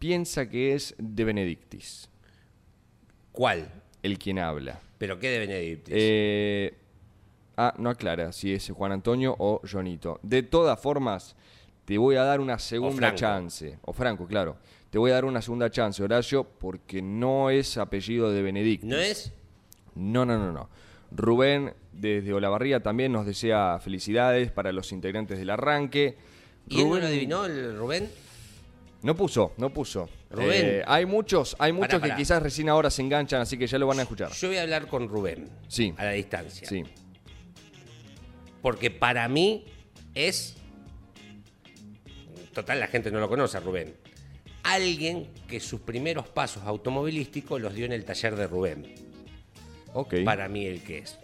[0.00, 2.08] Piensa que es de Benedictis,
[3.32, 3.70] ¿Cuál?
[4.02, 4.80] el quien habla.
[4.98, 5.94] ¿Pero qué de Benedictis?
[5.96, 6.74] Eh,
[7.58, 10.18] ah, no aclara si es Juan Antonio o Jonito.
[10.22, 11.36] De todas formas,
[11.84, 13.78] te voy a dar una segunda chance.
[13.82, 14.56] O Franco, claro.
[14.90, 18.88] Te voy a dar una segunda chance, Horacio, porque no es apellido de Benedictis.
[18.90, 19.32] ¿No es?
[19.94, 20.68] No, no, no, no.
[21.12, 26.16] Rubén, desde Olavarría, también nos desea felicidades para los integrantes del arranque.
[26.68, 28.10] ¿Y él no Rubén- lo adivinó, el Rubén?
[29.02, 30.08] No puso, no puso.
[30.30, 30.66] Rubén.
[30.66, 32.14] Eh, hay muchos, hay muchos pará.
[32.14, 34.30] que quizás recién ahora se enganchan, así que ya lo van a escuchar.
[34.32, 35.48] Yo voy a hablar con Rubén.
[35.68, 35.94] Sí.
[35.96, 36.68] A la distancia.
[36.68, 36.84] Sí.
[38.60, 39.64] Porque para mí
[40.14, 40.56] es.
[42.52, 43.96] Total, la gente no lo conoce Rubén.
[44.62, 48.94] Alguien que sus primeros pasos automovilísticos los dio en el taller de Rubén.
[49.94, 50.16] Ok.
[50.24, 51.18] Para mí, el que es.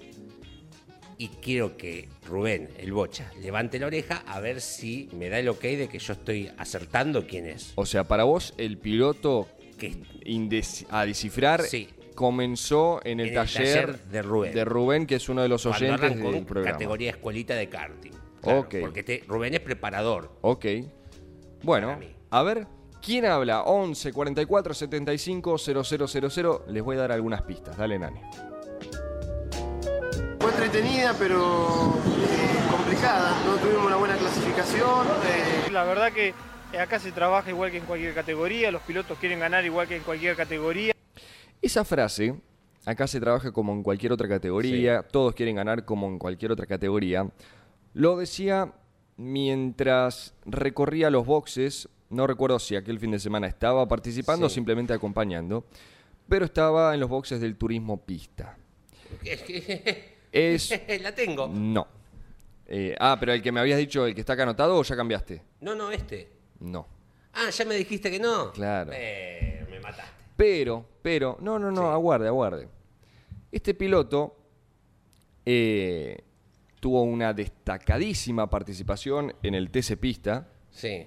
[1.19, 5.49] Y quiero que Rubén, el bocha, levante la oreja a ver si me da el
[5.49, 7.73] ok de que yo estoy acertando quién es.
[7.77, 9.49] O sea, para vos, el piloto
[9.79, 9.95] Que
[10.91, 11.89] a descifrar Sí.
[12.15, 14.55] comenzó en el, En el taller, taller de Rubén.
[14.55, 16.73] de Rubén, que es uno de los oyentes del programa.
[16.73, 18.13] categoría escuelita de karting.
[18.43, 18.67] Claro.
[18.81, 20.33] Porque este- Rubén es preparador.
[20.43, 20.65] Ok.
[21.63, 21.99] Bueno,
[22.31, 22.67] a ver,
[23.03, 23.63] ¿quién habla?
[23.63, 26.61] 11 44 75 0000.
[26.69, 27.77] Les voy a dar algunas pistas.
[27.77, 28.21] Dale, Nani.
[30.57, 33.43] Entretenida, pero eh, complicada.
[33.45, 35.07] No tuvimos una buena clasificación.
[35.07, 36.33] eh, La verdad que
[36.73, 39.97] eh, acá se trabaja igual que en cualquier categoría, los pilotos quieren ganar igual que
[39.97, 40.93] en cualquier categoría.
[41.61, 42.35] Esa frase,
[42.85, 46.67] acá se trabaja como en cualquier otra categoría, todos quieren ganar como en cualquier otra
[46.67, 47.29] categoría,
[47.95, 48.73] lo decía
[49.17, 54.55] mientras recorría los boxes, no recuerdo si aquel fin de semana estaba participando o Sí.
[54.57, 55.65] simplemente acompañando,
[56.29, 58.57] pero estaba en los boxes del turismo pista.
[60.37, 60.71] Es...
[61.03, 61.49] la tengo.
[61.49, 61.87] No.
[62.67, 64.97] Eh, ah, pero el que me habías dicho, el que está acá anotado, o ya
[64.97, 65.43] cambiaste?
[65.61, 66.31] No, no, este.
[66.61, 66.87] No.
[67.33, 68.53] Ah, ya me dijiste que no.
[68.53, 68.91] Claro.
[68.95, 70.13] Eh, me mataste.
[70.37, 71.87] Pero, pero, no, no, no, Sí.
[71.89, 72.69] aguarde, aguarde.
[73.53, 74.37] Este piloto
[75.47, 76.19] eh,
[76.81, 81.07] tuvo una destacadísima participación en el TC Pista, Sí.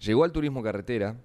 [0.00, 1.16] llegó al turismo carretera,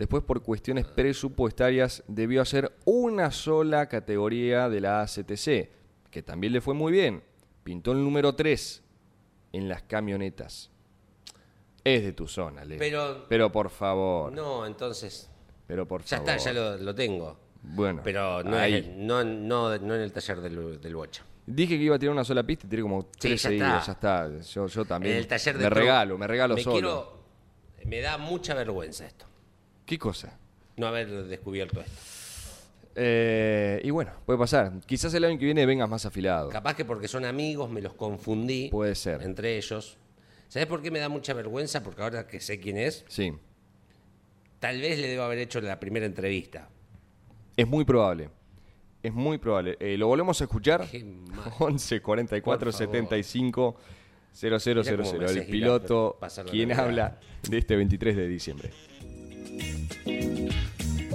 [0.00, 5.68] después por cuestiones presupuestarias debió hacer una sola categoría de la ACTC,
[6.10, 7.22] que también le fue muy bien.
[7.62, 8.82] Pintó el número 3
[9.52, 10.70] en las camionetas.
[11.84, 12.78] Es de tu zona, Leo.
[12.78, 14.32] Pero- Pero por favor.
[14.32, 15.28] No, entonces.
[15.66, 16.30] Pero por Ya favor.
[16.34, 17.38] está, ya lo, lo tengo.
[17.62, 18.00] Bueno.
[18.02, 18.74] Pero no, ahí.
[18.76, 21.22] es- no, no, no en el taller del, del bocha.
[21.46, 23.88] Dije que iba a tirar una sola pista y tiré como tres ya seguidas.
[23.88, 24.28] está.
[24.28, 24.50] Ya está.
[24.52, 25.12] Yo, yo también.
[25.14, 26.74] En el taller me regalo, me regalo me solo.
[26.74, 27.20] quiero-
[27.84, 29.26] me da mucha vergüenza esto.
[29.90, 30.38] ¿Qué cosa?
[30.76, 31.92] No haber descubierto esto.
[32.94, 34.70] Eh, y bueno, puede pasar.
[34.86, 36.48] Quizás el año que viene vengas más afilado.
[36.48, 38.68] Capaz que porque son amigos me los confundí.
[38.68, 39.20] Puede ser.
[39.20, 39.98] Entre ellos.
[40.46, 41.82] ¿Sabes por qué me da mucha vergüenza?
[41.82, 43.32] Porque ahora que sé quién es, Sí.
[44.60, 46.68] tal vez le debo haber hecho la primera entrevista.
[47.56, 48.30] Es muy probable.
[49.02, 49.76] Es muy probable.
[49.80, 50.86] Eh, ¿Lo volvemos a escuchar?
[50.88, 51.52] Qué mal.
[51.58, 52.94] 11 44 Por favor.
[52.94, 53.76] 75
[54.34, 54.76] 0000.
[54.76, 56.16] Mirá cómo me El piloto,
[56.48, 57.18] quien habla
[57.48, 58.70] de este 23 de diciembre.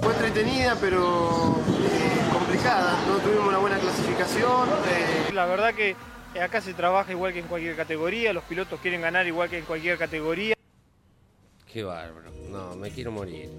[0.02, 1.56] Fue entretenida, pero
[1.92, 2.96] eh, complicada.
[3.06, 4.68] No tuvimos una buena clasificación.
[4.88, 5.96] eh, La verdad que
[6.34, 9.58] eh, acá se trabaja igual que en cualquier categoría, los pilotos quieren ganar igual que
[9.58, 10.54] en cualquier categoría.
[11.72, 12.30] Qué bárbaro.
[12.50, 13.50] No, me quiero morir.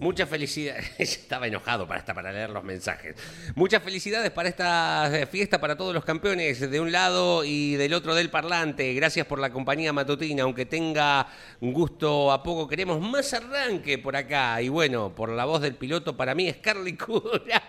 [0.00, 0.92] Muchas felicidades.
[0.98, 3.14] Estaba enojado para hasta para leer los mensajes.
[3.54, 7.92] Muchas felicidades para esta eh, fiesta para todos los campeones de un lado y del
[7.92, 8.94] otro del parlante.
[8.94, 10.44] Gracias por la compañía matutina.
[10.44, 11.26] Aunque tenga
[11.60, 14.62] gusto a poco, queremos más arranque por acá.
[14.62, 17.62] Y bueno, por la voz del piloto, para mí es Carly Cura.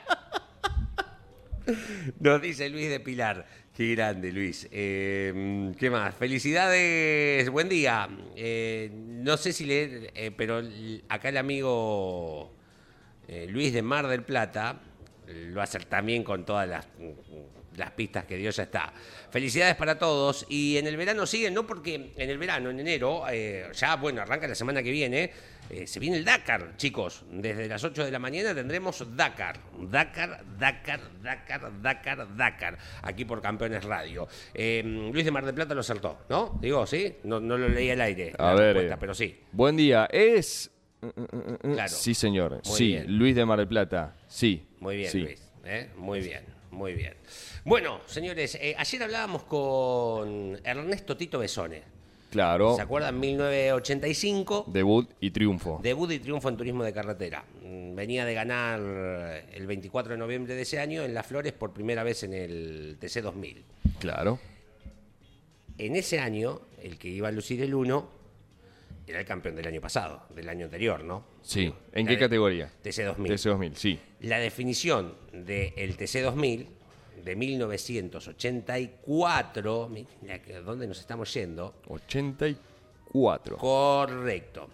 [2.19, 3.45] Nos dice Luis de Pilar.
[3.75, 4.67] Qué grande, Luis.
[4.69, 6.13] Eh, ¿Qué más?
[6.13, 8.09] Felicidades, buen día.
[8.35, 10.61] Eh, no sé si leer, eh, pero
[11.07, 12.51] acá el amigo
[13.47, 14.81] Luis de Mar del Plata
[15.25, 16.85] lo hacer también con todas las,
[17.77, 18.93] las pistas que Dios ya está.
[19.29, 20.45] Felicidades para todos.
[20.49, 23.23] Y en el verano siguen, no porque en el verano, en enero,
[23.73, 25.31] ya, bueno, arranca la semana que viene
[25.73, 27.23] eh, se viene el Dakar, chicos.
[27.31, 29.57] Desde las 8 de la mañana tendremos Dakar.
[29.89, 32.77] Dakar, Dakar, Dakar, Dakar, Dakar.
[33.03, 34.27] Aquí por Campeones Radio.
[34.53, 36.59] Eh, Luis de Mar del Plata lo acertó, ¿no?
[36.61, 37.15] Digo, ¿sí?
[37.23, 38.33] No, lo leí al aire.
[38.37, 38.77] A ver.
[38.77, 39.39] Eh, pero sí.
[39.53, 40.09] Buen día.
[40.11, 40.71] Es.
[41.61, 41.89] Claro.
[41.89, 42.59] Sí, señor.
[42.63, 44.15] sí, Luis de Mar del Plata.
[44.27, 44.67] Sí.
[44.81, 45.51] Muy bien, Luis.
[45.95, 47.13] Muy bien, muy bien.
[47.65, 51.83] Bueno, señores, ayer hablábamos con Ernesto Tito Besone.
[52.31, 52.75] Claro.
[52.75, 53.19] ¿Se acuerdan?
[53.19, 54.65] 1985.
[54.67, 55.79] Debut y triunfo.
[55.83, 57.43] Debut y triunfo en turismo de carretera.
[57.61, 58.79] Mm, venía de ganar
[59.51, 62.97] el 24 de noviembre de ese año en Las Flores por primera vez en el
[62.99, 63.65] TC 2000.
[63.99, 64.39] Claro.
[65.77, 68.20] En ese año, el que iba a lucir el 1
[69.11, 71.25] era el campeón del año pasado, del año anterior, ¿no?
[71.41, 71.71] Sí.
[71.93, 72.71] ¿En qué categoría?
[72.81, 73.35] TC 2000.
[73.35, 73.99] TC 2000, sí.
[74.21, 76.67] La definición del TC 2000
[77.23, 79.89] de 1984.
[79.89, 80.09] Mira,
[80.63, 81.75] ¿dónde nos estamos yendo?
[81.87, 83.57] 84.
[83.57, 84.69] Correcto.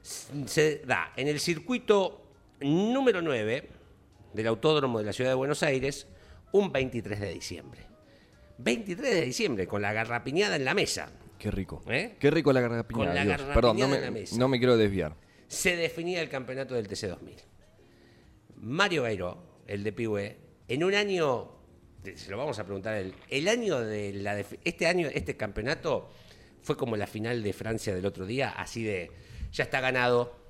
[0.00, 2.22] Se da en el circuito
[2.60, 3.68] número 9
[4.32, 6.06] del Autódromo de la Ciudad de Buenos Aires
[6.52, 7.82] un 23 de diciembre.
[8.58, 11.10] 23 de diciembre, con la garrapiñada en la mesa.
[11.42, 11.82] Qué rico.
[11.88, 12.14] ¿Eh?
[12.20, 13.52] Qué rico la garrapiñada.
[13.52, 13.98] Perdón, no me,
[14.36, 15.16] no me quiero desviar.
[15.48, 17.34] Se definía el campeonato del TC2000.
[18.58, 20.38] Mario Gairo, el de Pihue,
[20.68, 21.50] en un año
[22.14, 26.10] se lo vamos a preguntar el, el año de la este año este campeonato
[26.62, 29.10] fue como la final de Francia del otro día, así de
[29.50, 30.40] ya está ganado.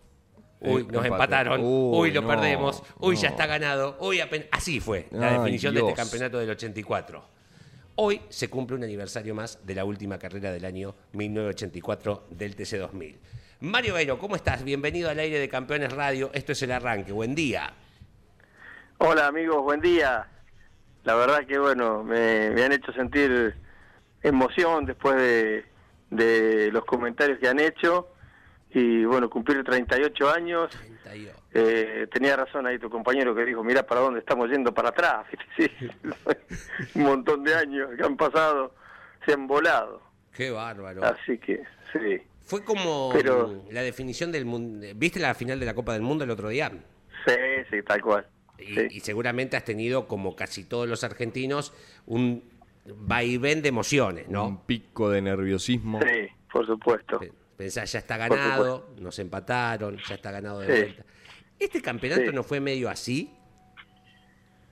[0.60, 1.62] Uy, nos empataron.
[1.64, 2.82] Uy, lo perdemos.
[3.00, 3.96] Uy, ya está ganado.
[3.98, 4.20] Uy,
[4.50, 7.24] así fue la definición de este campeonato del 84.
[7.94, 13.16] Hoy se cumple un aniversario más de la última carrera del año 1984 del TC2000.
[13.60, 14.64] Mario Beiro, ¿cómo estás?
[14.64, 16.30] Bienvenido al aire de Campeones Radio.
[16.34, 17.12] Esto es el arranque.
[17.12, 17.72] Buen día.
[18.98, 20.28] Hola amigos, buen día
[21.04, 23.54] la verdad que bueno, me, han hecho sentir
[24.22, 25.64] emoción después de,
[26.10, 28.08] de, los comentarios que han hecho
[28.70, 30.70] y bueno, cumplir 38 años.
[31.54, 35.26] Eh, tenía razón ahí tu compañero que dijo, mira para dónde estamos yendo para atrás.
[36.94, 38.74] un montón de años que han pasado,
[39.24, 40.02] se han volado.
[40.34, 41.04] Qué bárbaro.
[41.04, 42.22] Así que, sí.
[42.44, 43.12] Fue como
[43.70, 44.86] la definición del mundo.
[44.96, 46.70] ¿Viste la final de la Copa del Mundo el otro día?
[47.26, 47.34] Sí,
[47.70, 48.26] sí, tal cual.
[48.58, 51.72] Y, seguramente has tenido, como casi todos los argentinos,
[52.06, 52.44] un
[52.84, 54.46] vaivén de emociones, ¿no?
[54.46, 56.00] Un pico de nerviosismo.
[56.00, 57.20] Sí, por supuesto.
[57.56, 61.04] Pensás, ya está ganado, nos empataron, ya está ganado de vuelta.
[61.58, 63.34] ¿Este campeonato no fue medio así?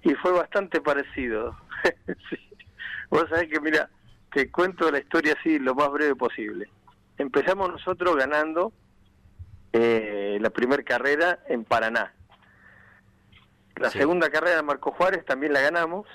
[0.02, 1.56] Y fue bastante parecido.
[3.10, 3.90] Vos sabés que, mira,
[4.32, 6.68] te cuento la historia así lo más breve posible.
[7.18, 8.72] Empezamos nosotros ganando
[9.72, 12.14] eh, la primera carrera en Paraná.
[13.76, 16.06] La segunda carrera de Marco Juárez también la ganamos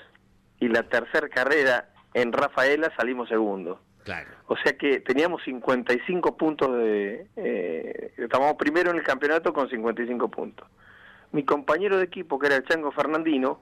[0.60, 3.80] y la tercera carrera en Rafaela salimos segundo.
[4.06, 4.30] Claro.
[4.46, 7.26] O sea que teníamos 55 puntos de...
[7.34, 10.68] Eh, estábamos primero en el campeonato con 55 puntos.
[11.32, 13.60] Mi compañero de equipo, que era el Chango Fernandino,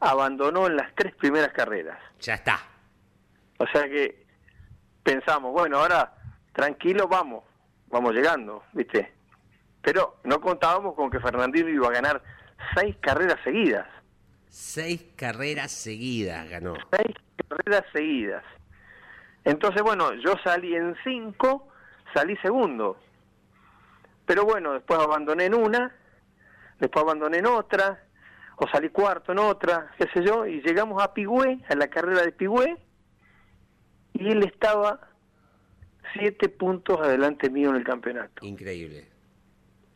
[0.00, 1.96] abandonó en las tres primeras carreras.
[2.18, 2.58] Ya está.
[3.58, 4.26] O sea que
[5.04, 6.12] pensamos, bueno, ahora
[6.52, 7.44] tranquilo, vamos,
[7.86, 9.12] vamos llegando, ¿viste?
[9.80, 12.20] Pero no contábamos con que Fernandino iba a ganar
[12.74, 13.86] seis carreras seguidas.
[14.48, 16.74] Seis carreras seguidas ganó.
[16.90, 17.14] Seis
[17.48, 18.42] carreras seguidas.
[19.44, 21.68] Entonces, bueno, yo salí en cinco,
[22.14, 22.98] salí segundo.
[24.26, 25.94] Pero bueno, después abandoné en una,
[26.80, 28.02] después abandoné en otra,
[28.56, 32.22] o salí cuarto en otra, qué sé yo, y llegamos a Pigüé, a la carrera
[32.22, 32.76] de Pigüé,
[34.14, 35.08] y él estaba
[36.14, 38.46] siete puntos adelante mío en el campeonato.
[38.46, 39.08] Increíble.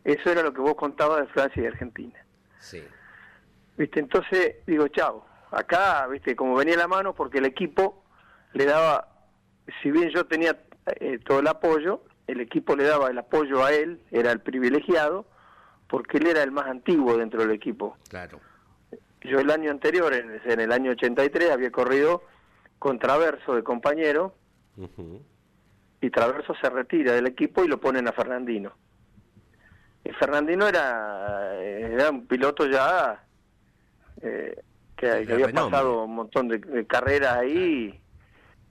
[0.04, 2.24] Eso era lo que vos contabas de Francia y Argentina.
[2.58, 2.82] Sí.
[3.76, 4.00] ¿Viste?
[4.00, 6.34] Entonces digo, chao, acá, ¿viste?
[6.34, 8.02] Como venía la mano, porque el equipo
[8.54, 9.08] le daba,
[9.82, 10.58] si bien yo tenía
[11.00, 15.26] eh, todo el apoyo, el equipo le daba el apoyo a él, era el privilegiado,
[15.88, 17.96] porque él era el más antiguo dentro del equipo.
[18.08, 18.40] Claro.
[19.22, 22.22] Yo el año anterior, en, el año 83, había corrido
[22.78, 24.34] contraverso de compañero,
[26.00, 28.72] y Traverso se retira del equipo y lo ponen a Fernandino.
[30.04, 33.24] Y Fernandino era, era un piloto ya
[34.22, 34.62] eh,
[34.96, 38.00] que, había pasado un montón de, carreras ahí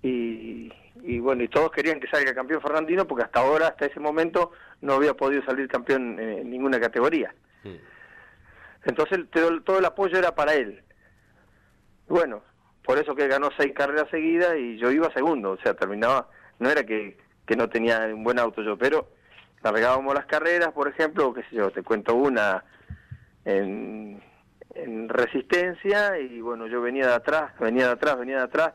[0.01, 0.71] y,
[1.07, 4.51] y, bueno, y todos querían que salga campeón Fernandino porque hasta ahora, hasta ese momento,
[4.81, 7.33] no había podido salir campeón en ninguna categoría.
[8.83, 10.83] Entonces todo el apoyo era para él.
[12.09, 12.43] Bueno,
[12.83, 16.27] por eso que ganó seis carreras seguidas y yo iba segundo, o sea, terminaba,
[16.59, 19.07] no era que, que no tenía un buen auto yo, pero
[19.63, 22.65] largábamos las carreras, por ejemplo, qué sé yo, te cuento una
[23.45, 24.21] en,
[24.75, 28.73] en resistencia y bueno, yo venía de atrás, venía de atrás, venía de atrás,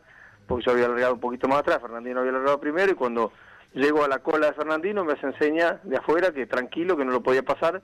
[0.53, 3.33] porque yo había largado un poquito más atrás, Fernandino había largado primero y cuando
[3.73, 7.13] llego a la cola de Fernandino me hace enseña de afuera que tranquilo, que no
[7.13, 7.83] lo podía pasar,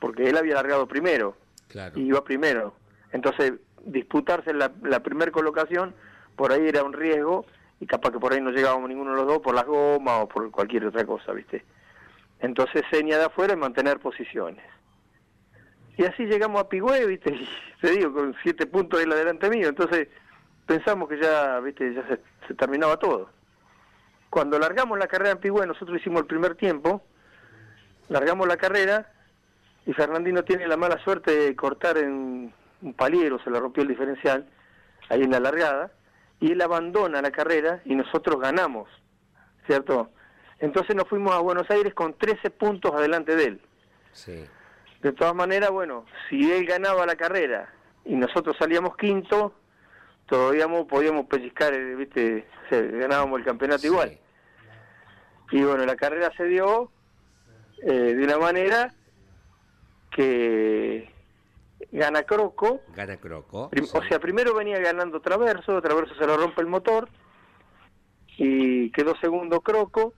[0.00, 1.36] porque él había largado primero,
[1.94, 2.74] y iba primero.
[3.12, 3.52] Entonces
[3.84, 5.94] disputarse la, la primera colocación,
[6.34, 7.46] por ahí era un riesgo
[7.78, 10.28] y capaz que por ahí no llegábamos ninguno de los dos por las gomas o
[10.28, 11.64] por cualquier otra cosa, ¿viste?
[12.40, 14.64] Entonces seña de afuera y mantener posiciones.
[15.96, 17.32] Y así llegamos a Pigüe, ¿viste?
[17.82, 19.68] Y te digo, con siete puntos la delante mío.
[19.68, 20.08] Entonces
[20.70, 21.92] pensamos que ya, ¿viste?
[21.92, 22.06] Ya
[22.46, 23.28] se, terminaba todo.
[24.30, 27.02] Cuando largamos la carrera en Pigüe, nosotros hicimos el primer tiempo,
[28.08, 29.12] largamos la carrera
[29.84, 33.88] y Fernandino tiene la mala suerte de cortar en un paliero, se le rompió el
[33.88, 34.46] diferencial,
[35.08, 35.90] ahí en la largada,
[36.38, 38.88] y él abandona la carrera y nosotros ganamos,
[39.66, 40.10] ¿cierto?
[40.60, 43.60] Entonces nos fuimos a Buenos Aires con 13 puntos adelante de él.
[44.12, 44.44] Sí.
[45.02, 49.56] De todas maneras, bueno, si él ganaba la carrera y nosotros salíamos quinto,
[50.30, 52.46] todavía podíamos pellizcar, eh, ¿viste?
[52.70, 54.16] ganábamos el campeonato igual.
[55.50, 56.92] Y bueno, la carrera se dio
[57.82, 58.94] eh, de una manera
[60.12, 61.12] que
[61.90, 62.80] gana Croco.
[62.94, 63.70] Gana Croco.
[63.92, 67.08] O sea, primero venía ganando Traverso, Traverso se lo rompe el motor
[68.36, 70.14] y quedó segundo Croco,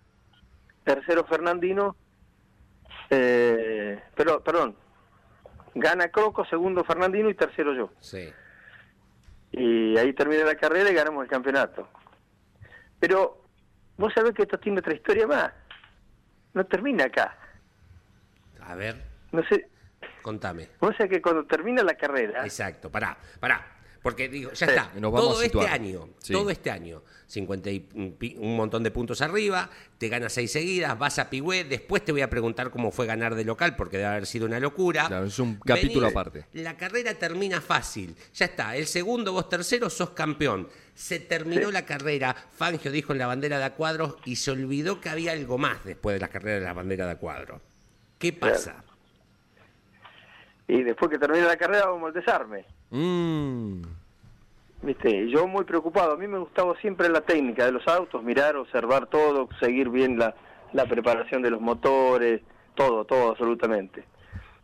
[0.85, 1.97] tercero Fernandino,
[3.09, 4.77] eh, pero, perdón,
[5.75, 7.91] gana Croco, segundo Fernandino y tercero yo.
[8.01, 8.31] Sí.
[9.53, 11.89] Y ahí termina la carrera y ganamos el campeonato.
[12.99, 13.45] Pero
[13.97, 15.53] vos sabés que esto tiene otra historia más.
[16.55, 17.37] No termina acá.
[18.61, 18.97] A ver.
[19.33, 19.69] No sé,
[20.23, 20.69] Contame.
[20.79, 22.45] O sea que cuando termina la carrera.
[22.45, 23.67] Exacto, pará, pará.
[24.03, 28.91] Porque digo, ya está, todo este año, todo este año, 50 y un montón de
[28.91, 32.91] puntos arriba, te ganas seis seguidas, vas a Pigüé, después te voy a preguntar cómo
[32.91, 35.07] fue ganar de local, porque debe haber sido una locura.
[35.07, 36.47] Claro, es un capítulo aparte.
[36.53, 40.69] La carrera termina fácil, ya está, el segundo, vos tercero, sos campeón.
[40.95, 45.09] Se terminó la carrera, Fangio dijo en la bandera de cuadros y se olvidó que
[45.09, 47.63] había algo más después de la carrera de la bandera de cuadros.
[48.19, 48.85] ¿Qué pasa?
[50.73, 52.65] Y después que termine la carrera vamos al desarme.
[52.91, 53.83] Mm.
[54.81, 55.29] ¿Viste?
[55.29, 59.07] Yo muy preocupado, a mí me gustaba siempre la técnica de los autos, mirar, observar
[59.07, 60.35] todo, seguir bien la,
[60.73, 62.41] la preparación de los motores,
[62.75, 64.05] todo, todo absolutamente.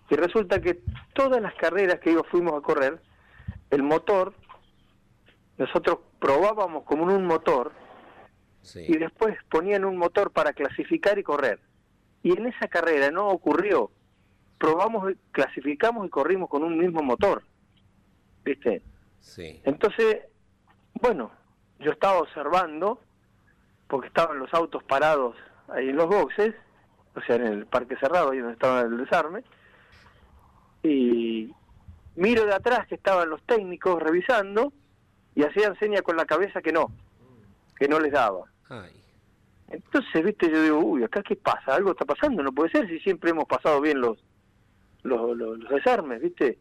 [0.08, 0.80] Y resulta que
[1.12, 2.98] todas las carreras que fuimos a correr,
[3.70, 4.32] el motor,
[5.58, 7.72] nosotros probábamos como un motor
[8.74, 11.60] y después ponían un motor para clasificar y correr.
[12.22, 13.90] Y en esa carrera no ocurrió
[14.58, 17.42] probamos, clasificamos y corrimos con un mismo motor.
[18.44, 18.82] ¿Viste?
[19.20, 19.60] Sí.
[19.64, 20.22] Entonces,
[21.00, 21.30] bueno,
[21.78, 23.00] yo estaba observando,
[23.86, 25.36] porque estaban los autos parados
[25.68, 26.54] ahí en los boxes,
[27.14, 29.44] o sea, en el parque cerrado, ahí donde estaba el desarme,
[30.82, 31.52] y
[32.16, 34.72] miro de atrás que estaban los técnicos revisando
[35.34, 36.90] y hacían seña con la cabeza que no,
[37.76, 38.44] que no les daba.
[39.68, 42.98] Entonces, viste, yo digo, uy, acá qué pasa, algo está pasando, no puede ser si
[43.00, 44.18] siempre hemos pasado bien los,
[45.02, 46.58] los, los, desarmes, ¿viste?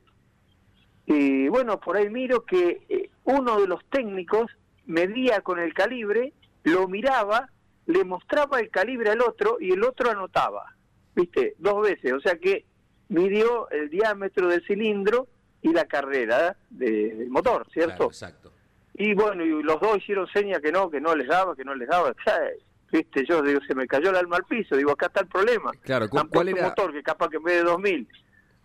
[1.05, 4.51] Y bueno, por ahí miro que eh, uno de los técnicos
[4.85, 6.33] medía con el calibre,
[6.63, 7.49] lo miraba,
[7.85, 10.75] le mostraba el calibre al otro y el otro anotaba,
[11.15, 11.55] ¿viste?
[11.59, 12.65] Dos veces, o sea que
[13.09, 15.27] midió el diámetro del cilindro
[15.61, 18.05] y la carrera del motor, ¿cierto?
[18.05, 18.51] exacto.
[18.99, 21.75] Y bueno, y los dos hicieron seña que no, que no les daba, que no
[21.75, 22.13] les daba.
[22.91, 23.25] ¿Viste?
[23.25, 25.71] Yo digo, se me cayó el alma al piso, digo, acá está el problema.
[25.81, 26.57] Claro, ¿cuál era?
[26.57, 28.07] un motor que capaz que en vez de 2000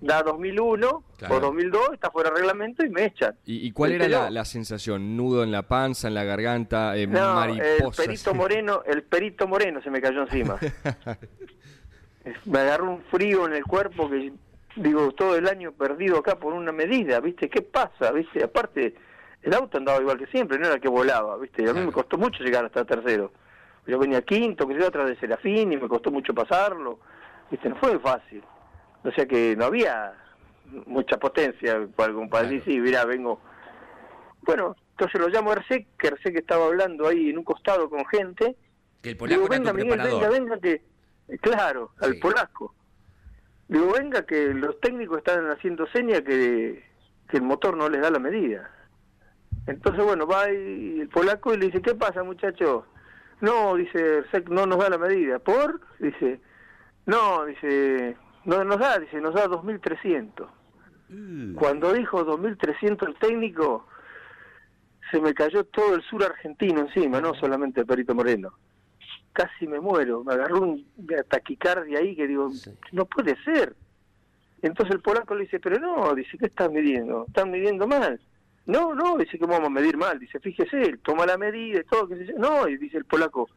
[0.03, 3.35] da 2001 o 2002, está fuera de reglamento y me echan.
[3.47, 5.17] ¿Y, cuál era la, sensación?
[5.17, 7.63] ¿Nudo en la panza, en la garganta, eh, no, El
[7.97, 10.59] perito moreno, el perito moreno se me cayó encima.
[12.45, 14.33] me agarró un frío en el cuerpo que
[14.77, 17.49] digo todo el año perdido acá por una medida, ¿viste?
[17.49, 18.11] ¿Qué pasa?
[18.11, 18.43] ¿Viste?
[18.43, 18.95] Aparte
[19.43, 21.69] el auto andaba igual que siempre, no era que volaba, ¿viste?
[21.69, 23.33] A mí me costó mucho llegar hasta tercero.
[23.87, 26.99] Yo venía quinto, que yo atrás de Serafín y me costó mucho pasarlo.
[27.51, 27.69] ¿Viste?
[27.69, 28.43] No fue fácil.
[29.05, 30.15] O sea que no había
[30.87, 33.41] mucha potencia para, decir, sí, mira, vengo.
[34.43, 38.05] Bueno, entonces lo llamo a Ersek, que Ersek estaba hablando ahí en un costado con
[38.07, 38.57] gente,
[39.03, 40.83] Que el polaco Digo, venga, Miguel, venga, venga, que...
[41.41, 42.75] Claro, al polaco.
[43.69, 46.85] Digo, venga, que los técnicos están haciendo seña que,
[47.29, 48.71] que el motor no les da la medida.
[49.67, 52.85] Entonces, bueno, va y el polaco y le dice, ¿qué pasa, muchacho?
[53.41, 55.39] No, dice, "Sec no nos da la medida.
[55.39, 55.81] ¿Por?
[55.99, 56.41] Dice,
[57.07, 60.47] no, dice, no nos da, dice, nos da 2.300.
[61.55, 63.87] Cuando dijo 2.300 el técnico,
[65.11, 68.53] se me cayó todo el sur argentino encima, no solamente Perito Moreno.
[69.35, 70.87] Casi me muero, me agarró un-
[71.29, 72.51] taquicardia ahí que digo,
[72.93, 73.75] no puede ser.
[74.63, 77.25] Entonces el polaco le dice, pero no, dice, ¿qué estás midiendo?
[77.27, 78.21] Están midiendo mal.
[78.65, 80.19] No, no, dice que vamos a medir mal.
[80.19, 82.07] Dice, fíjese, él toma la medida y todo.
[82.09, 82.33] Que se...
[82.35, 83.49] No, y dice el polaco,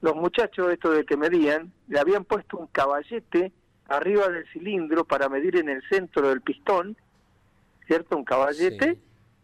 [0.00, 3.52] los muchachos estos de que medían, le habían puesto un caballete
[3.88, 6.96] arriba del cilindro para medir en el centro del pistón,
[7.86, 8.16] ¿cierto?
[8.16, 8.98] Un caballete,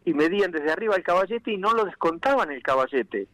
[0.04, 3.26] y medían desde arriba el caballete y no lo descontaban el caballete.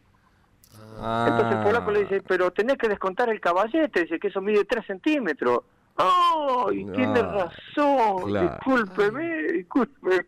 [0.95, 4.63] Entonces el polaco le dice, pero tenés que descontar el caballete, dice que eso mide
[4.65, 5.59] 3 centímetros.
[5.97, 8.23] ¡Ay, tiene Ah, razón!
[8.31, 8.49] claro.
[8.55, 10.25] Discúlpeme, discúlpeme.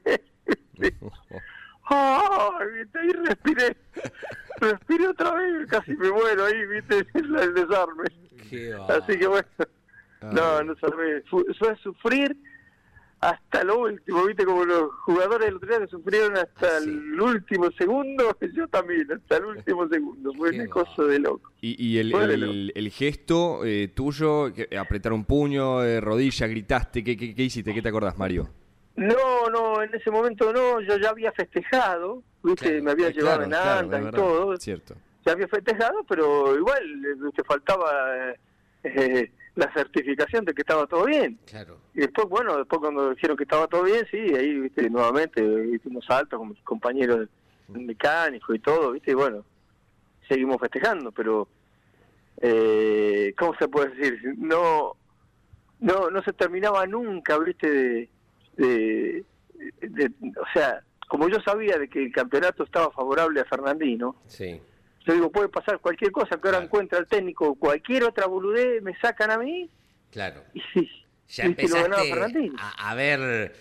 [1.85, 2.99] ¡Ay, viste!
[2.99, 3.77] Ahí respiré.
[4.59, 8.03] Respiré otra vez, casi me muero ahí, viste, el desarme.
[8.49, 8.73] Qué.
[8.89, 9.47] Así que bueno,
[10.31, 11.21] no, no salvé.
[11.29, 12.35] Fu- Fue sufrir
[13.19, 16.89] hasta lo último, viste, como los jugadores del otro día que sufrieron hasta Ah, sí.
[16.89, 20.33] el último segundo, yo también, hasta el último segundo.
[20.33, 21.51] Fue Qué una cosa de loco.
[21.61, 22.33] Y, y el, Bueno.
[22.33, 27.43] el- el gesto eh, tuyo, que- apretar un puño, eh, rodilla, gritaste, ¿qué, qué, qué
[27.43, 27.73] hiciste?
[27.73, 28.49] ¿Qué te acordás, Mario?
[28.97, 33.13] No, no, en ese momento no, yo ya había festejado, viste, Claro, me había Eh,
[33.13, 34.95] llevado claro, en claro, y todo, Cierto.
[35.25, 37.89] ya había festejado, pero igual eh, te faltaba
[38.29, 38.35] eh,
[38.83, 41.37] eh, la certificación de que estaba todo bien.
[41.45, 41.77] Claro.
[41.93, 45.43] Y después, bueno, después cuando dijeron que estaba todo bien, sí, ahí, viste, nuevamente
[45.73, 47.27] hicimos saltos con mis compañeros
[47.67, 49.45] mecánicos y todo, viste, y bueno,
[50.27, 51.47] seguimos festejando, pero,
[52.41, 54.33] eh, ¿cómo se puede decir?
[54.37, 54.93] No,
[55.79, 58.09] no, no se terminaba nunca, viste, de,
[58.57, 59.25] de,
[59.81, 64.59] de- o sea, como yo sabía de que el campeonato estaba favorable a Fernandino, Sí.
[65.05, 66.65] Yo digo, puede pasar cualquier cosa, que ahora Claro.
[66.65, 69.69] encuentra el técnico cualquier otra boludez, me sacan a mí
[70.11, 70.43] Claro.
[70.53, 70.89] y sí.
[71.29, 73.55] Ya y lo empezaste a, a ver,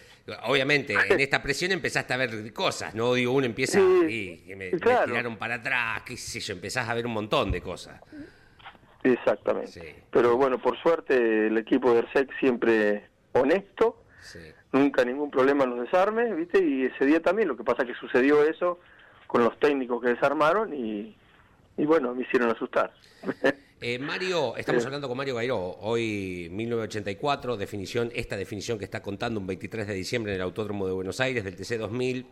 [0.45, 3.15] obviamente, en esta presión empezaste a ver cosas, ¿no?
[3.15, 7.07] Digo, uno empieza, Sí, y, me, tiraron para atrás, qué sé yo, empezás a ver
[7.07, 8.01] un montón de cosas.
[9.03, 9.71] Exactamente.
[9.73, 9.81] Sí.
[10.11, 14.39] Pero bueno, por suerte el equipo de ERSEC siempre honesto, Sí.
[14.73, 16.63] nunca ningún problema en los desarmes, ¿viste?
[16.65, 18.79] Y ese día también lo que pasa que sucedió eso
[19.27, 21.17] con los técnicos que desarmaron y,
[21.77, 22.93] y bueno, me hicieron asustar.
[23.81, 24.87] Eh, Mario, estamos Sí.
[24.87, 29.95] hablando con Mario Gairó, hoy 1984, definición, esta definición que está contando un 23 de
[29.95, 32.27] diciembre en el Autódromo de Buenos Aires del TC 2000.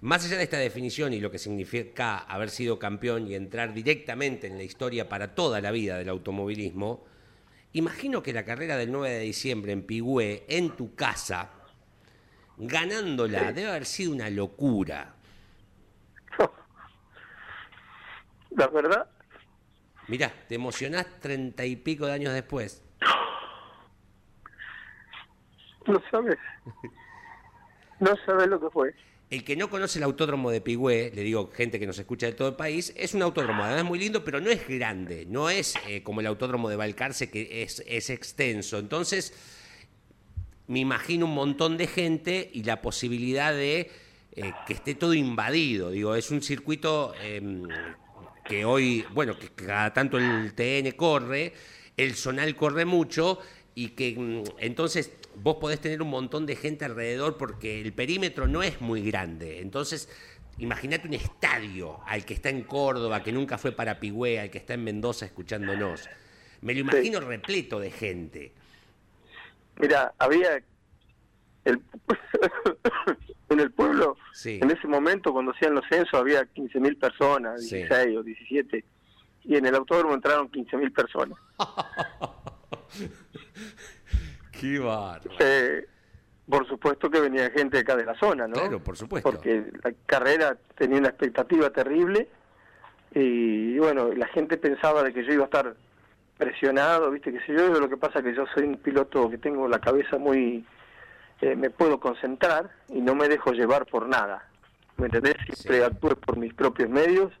[0.00, 4.46] Más allá de esta definición y lo que significa haber sido campeón y entrar directamente
[4.46, 7.04] en la historia para toda la vida del automovilismo,
[7.74, 11.50] imagino que la carrera del 9 de diciembre en Pigüé, en tu casa,
[12.56, 15.14] ganándola, debe haber sido una locura.
[18.50, 19.08] La verdad,
[20.10, 22.82] Mirá, te emocionás treinta y pico de años después.
[25.86, 26.36] no sabes.
[28.00, 28.94] No sabes lo que fue.
[29.30, 32.32] El que no conoce el autódromo de Pigüé, le digo gente que nos escucha de
[32.32, 35.76] todo el país, es un autódromo, además muy lindo, pero no es grande, no es
[35.86, 38.78] eh, como el autódromo de Balcarce que es, es extenso.
[38.78, 39.32] Entonces,
[40.66, 43.92] me imagino un montón de gente y la posibilidad de
[44.32, 45.90] eh, que esté todo invadido.
[45.90, 47.40] Digo, es un circuito eh,
[48.50, 51.52] que hoy, bueno, que cada tanto el TN corre,
[51.96, 53.38] el Zonal corre mucho
[53.76, 58.48] y que mm, entonces vos podés tener un montón de gente alrededor porque el perímetro
[58.48, 59.60] no es muy grande.
[59.60, 60.08] Entonces,
[60.58, 64.58] imagínate un estadio al que está en Córdoba, que nunca fue para Pigüé, al que
[64.58, 66.08] está en Mendoza escuchándonos.
[66.60, 68.52] Me lo imagino repleto de gente.
[69.78, 70.60] Mira, había
[71.64, 71.80] el,
[73.50, 74.58] en el pueblo, Sí.
[74.62, 77.76] en ese momento cuando hacían los censos había 15.000 personas, Sí.
[77.76, 78.84] 16 o 17,
[79.44, 81.38] y en el autódromo entraron 15.000 personas.
[84.52, 85.30] Qué bárbaro.
[85.38, 85.86] Eh,
[86.48, 88.54] por supuesto que venía gente acá de la zona, ¿no?
[88.54, 89.30] Claro, por supuesto.
[89.30, 92.28] Porque la carrera tenía una expectativa terrible
[93.14, 95.74] y bueno, la gente pensaba de que yo iba a estar
[96.36, 97.32] presionado, ¿viste?
[97.32, 99.78] Que sé yo, lo que pasa es que yo soy un piloto que tengo la
[99.78, 100.64] cabeza muy...
[101.40, 104.46] eh, me puedo concentrar y no me dejo llevar por nada,
[104.96, 105.36] ¿me entendés?
[105.46, 105.82] Siempre Sí.
[105.82, 107.32] actué por mis propios medios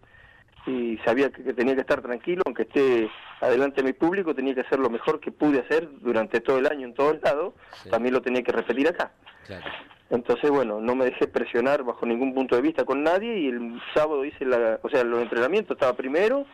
[0.66, 4.54] y sabía que, que tenía que estar tranquilo, aunque esté adelante de mi público, tenía
[4.54, 7.90] que hacer lo mejor que pude hacer durante todo el año en todos lados, Sí.
[7.90, 9.12] también lo tenía que repetir acá.
[9.46, 9.64] Claro.
[10.10, 13.80] Entonces, bueno, no me dejé presionar bajo ningún punto de vista con nadie y el
[13.94, 16.46] sábado hice la, o sea, los entrenamientos estaba primero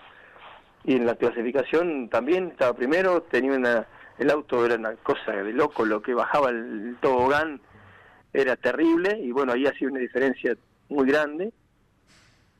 [0.84, 3.86] y en la clasificación también estaba primero, tenía una,
[4.18, 7.60] el auto era una cosa de loco, lo que bajaba el, tobogán
[8.32, 10.56] era terrible y bueno, ahí ha sido una diferencia
[10.88, 11.52] muy grande.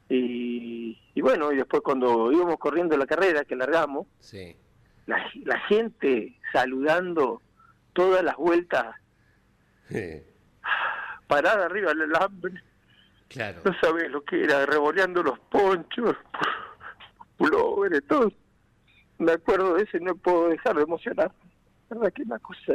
[0.08, 4.54] Y, y bueno, y después cuando íbamos corriendo la carrera, que largamos, Sí.
[5.06, 7.42] la, la gente saludando
[7.92, 8.94] todas las vueltas,
[11.26, 12.62] parada arriba del alambre,
[13.28, 13.60] Claro.
[13.64, 16.14] no sabés lo que era, revoleando los ponchos,
[17.36, 18.32] pulóveres, todo.
[19.18, 21.32] Me acuerdo de eso y no puedo dejar de emocionar.
[21.88, 22.72] Verdad que es una cosa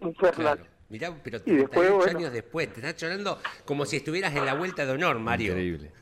[0.00, 0.34] infernal.
[0.34, 0.64] Claro.
[0.88, 2.18] Mirá, pero Y después, 38 bueno.
[2.18, 5.52] años después, te estás llorando como si estuvieras en la vuelta de honor, Mario.
[5.52, 5.92] Increíble.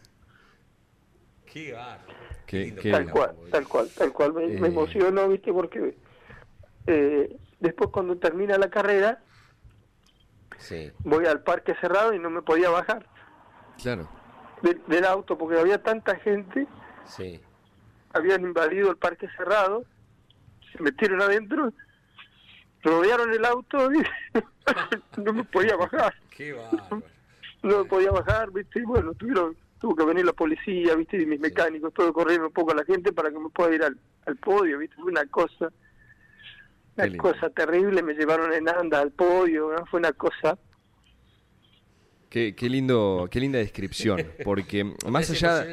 [1.46, 2.12] Qué bárbaro.
[2.46, 4.32] Qué- lindo qué- tal cual, tal cual, tal cual.
[4.34, 4.70] Me, me Eh.
[4.70, 5.52] emocionó, ¿viste?
[5.52, 5.96] Porque
[6.86, 9.22] eh, después cuando termina la carrera,
[10.58, 10.90] Sí.
[11.00, 13.06] voy al parque cerrado y no me podía bajar
[13.80, 14.08] Claro.
[14.62, 16.66] del, del auto porque había tanta gente,
[17.04, 17.40] Sí.
[18.12, 19.84] habían invadido el parque cerrado,
[20.72, 21.72] se metieron adentro,
[22.82, 24.02] rodearon el auto y
[25.22, 26.14] no me podía bajar.
[26.30, 27.02] Qué bárbaro.
[27.62, 28.80] no me podía bajar, ¿viste?
[28.80, 31.20] Y bueno, tuvieron, tuvo que venir la policía, ¿viste?
[31.20, 33.82] Y mis mecánicos, todo corrieron un poco a la gente para que me pueda ir
[33.82, 34.96] al, al podio, ¿viste?
[34.96, 35.72] Fue una cosa,
[36.96, 39.86] una cosa terrible, me llevaron en anda al podio, ¿no?
[39.86, 40.58] Fue una cosa,
[42.32, 45.66] Qué, qué lindo, qué linda descripción, porque más allá,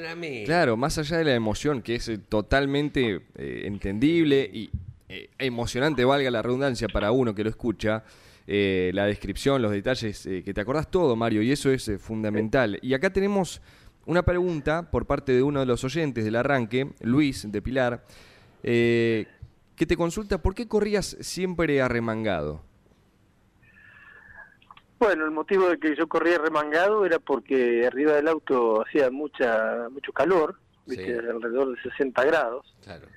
[0.43, 4.69] claro, más allá de la emoción que es eh, totalmente eh, entendible y
[5.09, 8.03] eh, emocionante, valga la redundancia para uno que lo escucha,
[8.51, 12.79] eh, la descripción, los detalles, eh, que te acordás todo, Mario, y eso es fundamental.
[12.81, 13.61] Y acá tenemos
[14.07, 18.03] una pregunta por parte de uno de los oyentes del arranque, Luis de Pilar,
[18.63, 19.27] eh,
[19.75, 22.63] que te consulta por qué corrías siempre arremangado.
[24.97, 29.89] Bueno, el motivo de que yo corría remangado era porque arriba del auto hacía mucha
[29.91, 31.19] mucho calor, ¿viste?
[31.19, 32.75] Alrededor de 60 grados.
[32.81, 33.07] Claro.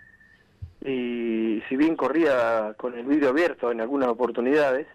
[0.84, 4.86] Y si bien corría con el vidrio abierto en algunas oportunidades,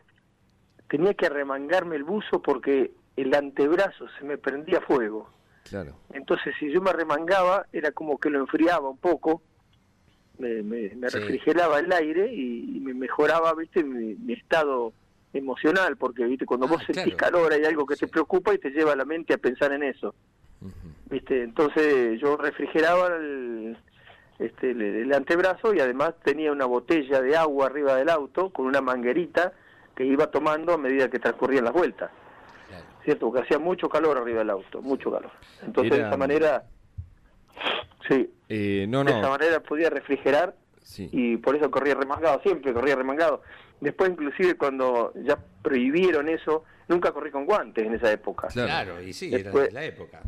[0.90, 5.30] tenía que remangarme el buzo porque el antebrazo se me prendía fuego.
[5.70, 5.96] Claro.
[6.14, 9.42] Entonces, si yo me remangaba, era como que lo enfriaba un poco,
[10.40, 11.20] me, me- me Sí.
[11.20, 13.84] refrigeraba el aire y, y me mejoraba, ¿viste?
[13.84, 14.94] Mi, mi estado
[15.34, 16.46] emocional, porque, ¿viste?
[16.46, 17.18] Cuando Ah, vos sentís claro.
[17.40, 18.02] calor hay algo que Sí.
[18.06, 20.16] te preocupa y te lleva la mente a pensar en eso,
[21.10, 21.44] ¿viste?
[21.44, 23.78] Entonces, yo refrigeraba el,
[24.40, 28.66] este, el, el antebrazo y además tenía una botella de agua arriba del auto con
[28.68, 29.54] una manguerita
[29.96, 32.12] que iba tomando a medida que transcurrían las vueltas.
[32.68, 32.86] Claro.
[33.04, 33.26] ¿cierto?
[33.28, 35.32] Porque hacía mucho calor arriba del auto, mucho calor.
[35.66, 36.64] Entonces de esa manera,
[38.08, 39.30] sí, Eh, no, de esa no.
[39.32, 41.10] manera podía refrigerar Sí.
[41.12, 43.42] y por eso corría remangado, siempre corría remangado.
[43.82, 48.48] Después inclusive cuando ya prohibieron eso, nunca corrí con guantes en esa época.
[48.48, 49.02] Claro.
[49.02, 50.22] Y sí, Después- era de la época.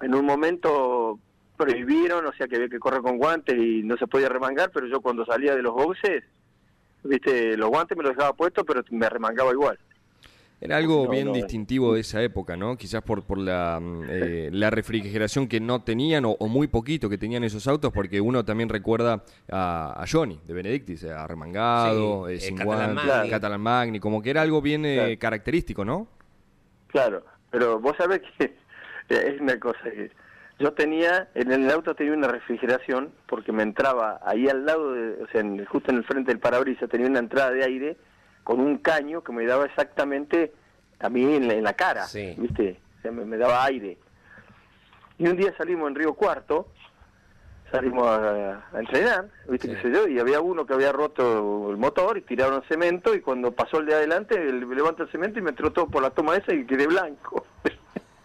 [0.00, 1.18] En un momento
[1.58, 4.86] prohibieron, o sea que había que correr con guantes y no se podía remangar, pero
[4.86, 6.24] yo cuando salía de los boxes,
[7.04, 9.78] viste, los guantes me los dejaba puestos, pero me remangaba igual.
[10.60, 12.76] Era algo No, bien no, distintivo de esa época, ¿no?
[12.76, 17.08] Quizás por, por la, mm, eh, la refrigeración que no tenían o, o muy poquito
[17.08, 22.26] que tenían esos autos, porque uno también recuerda a, a Johnny de Benedictis, eh, arremangado,
[22.26, 23.30] Sí, eh, eh, sin Catalan guantes, Magni.
[23.30, 25.18] Catalan Magni, como que era algo bien eh, Claro.
[25.20, 26.08] característico, ¿no?
[26.88, 28.56] Claro, pero vos sabés que
[29.10, 30.10] es una cosa que
[30.58, 35.22] yo tenía, en el auto tenía una refrigeración porque me entraba ahí al lado, de,
[35.22, 37.96] o sea, en- justo en el frente del parabrisas tenía una entrada de aire
[38.44, 40.52] con un caño que me daba exactamente
[41.00, 42.34] a mí en la, en la cara, Sí.
[42.38, 42.80] ¿viste?
[42.98, 43.98] O sea, me, me daba aire.
[45.18, 46.68] Y un día salimos en Río Cuarto,
[47.70, 49.74] salimos a, a entrenar, ¿viste Sí.
[49.74, 50.08] qué sé yo?
[50.08, 53.86] Y había uno que había roto el motor y tiraron cemento y cuando pasó el
[53.86, 56.64] de adelante, él levanta el cemento y me entró todo por la toma esa y
[56.66, 57.44] quedé blanco.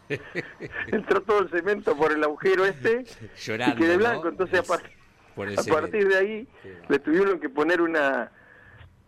[0.88, 3.06] entró todo el cemento por el agujero este
[3.38, 4.00] Llorando, y quedé ¿no?
[4.00, 4.28] blanco.
[4.30, 4.84] Entonces a, par-
[5.36, 6.48] partir de ahí
[6.90, 8.32] le tuvieron que poner una...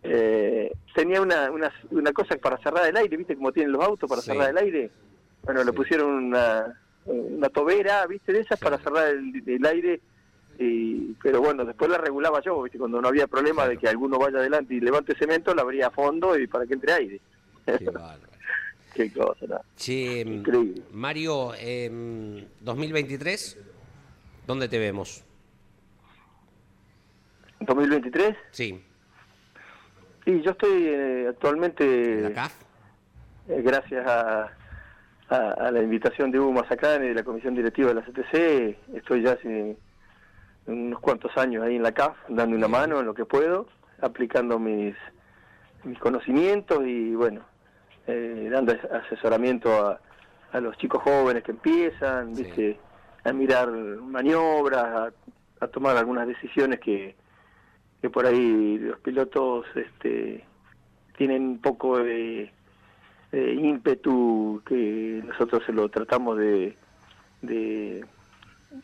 [0.02, 3.36] eh, tenía una, una, una cosa para cerrar el aire, ¿viste?
[3.36, 4.30] Como tienen los autos para Sí.
[4.32, 4.90] cerrar el aire.
[5.42, 8.32] Bueno, le pusieron una, una tobera, ¿viste?
[8.32, 10.00] De esas para cerrar el, el aire.
[10.58, 12.78] Y, pero bueno, después la regulaba yo, ¿viste?
[12.78, 15.90] Cuando no había problema de que alguno vaya adelante y levante cemento, la abría a
[15.90, 17.20] fondo y para que entre aire.
[17.66, 17.90] Qué.
[18.96, 19.60] Qué cosa, ¿no?
[20.38, 20.82] Increíble.
[20.92, 23.58] Mario, em, 2023,
[24.46, 25.22] ¿dónde te vemos?
[27.60, 28.36] 2023.
[28.50, 28.82] Sí,
[30.26, 31.84] Y yo estoy eh, actualmente...
[32.18, 32.52] en la CAF.
[33.48, 34.50] Eh, gracias a,
[35.28, 38.76] a- a la invitación de Hugo Mazacane y de la comisión directiva de la CTC,
[38.96, 39.76] estoy ya hace
[40.66, 43.68] unos cuantos años ahí en la CAF, dando una mano en lo que puedo,
[44.00, 44.94] aplicando mis,
[45.84, 47.42] mis conocimientos y bueno,
[48.06, 50.00] eh, dando as- asesoramiento a,
[50.52, 52.44] a los chicos jóvenes que empiezan, Sí.
[52.44, 52.80] ¿viste?
[53.24, 55.10] a mirar maniobras, a
[55.58, 57.16] a tomar algunas decisiones que,
[58.02, 60.44] que por ahí los pilotos este,
[61.16, 62.52] tienen un poco de,
[63.32, 66.76] ímpetu que nosotros se lo tratamos de,
[67.40, 68.04] de,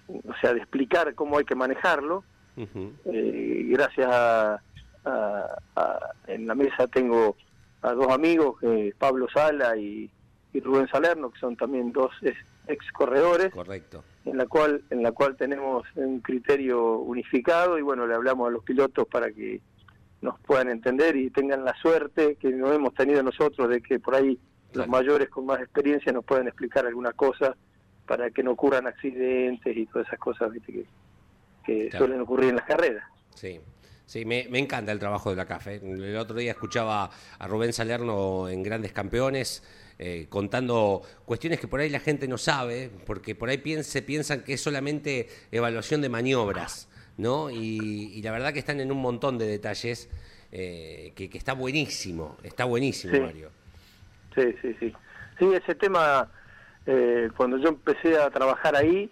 [0.08, 2.24] o sea, de explicar cómo hay que manejarlo.
[2.56, 4.60] Eh, gracias a,
[6.26, 7.36] en la mesa tengo
[7.82, 10.10] a dos amigos, eh, Pablo Sala y,
[10.54, 12.10] Rubén Salerno, que son también dos
[12.66, 13.52] ex corredores.
[13.52, 14.04] Correcto.
[14.24, 18.50] En la cual en la cual tenemos un criterio unificado y bueno, le hablamos a
[18.52, 19.60] los pilotos para que
[20.20, 24.14] nos puedan entender y tengan la suerte que no hemos tenido nosotros de que por
[24.14, 24.38] ahí
[24.74, 27.56] los mayores con más experiencia nos puedan explicar alguna cosa
[28.06, 30.86] para que no ocurran accidentes y todas esas cosas ¿viste?
[31.64, 33.04] que, suelen ocurrir en las carreras.
[33.34, 33.60] Sí.
[34.12, 35.76] Sí, me, encanta el trabajo de la CAFE.
[35.76, 37.08] El otro día escuchaba
[37.38, 39.62] a Rubén Salerno en Grandes Campeones
[39.98, 44.42] eh, contando cuestiones que por ahí la gente no sabe, porque por ahí piense, piensan
[44.44, 47.48] que es solamente evaluación de maniobras, ¿no?
[47.50, 50.10] Y, la verdad que están en un montón de detalles
[50.52, 53.48] eh, que, está buenísimo, está buenísimo, Mario.
[54.34, 54.92] Sí, sí, sí.
[55.38, 56.28] Sí, ese tema,
[56.84, 59.10] eh, cuando yo empecé a trabajar ahí,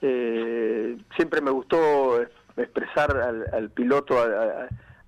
[0.00, 2.18] siempre me gustó
[2.58, 3.16] expresar
[3.52, 4.16] al, piloto,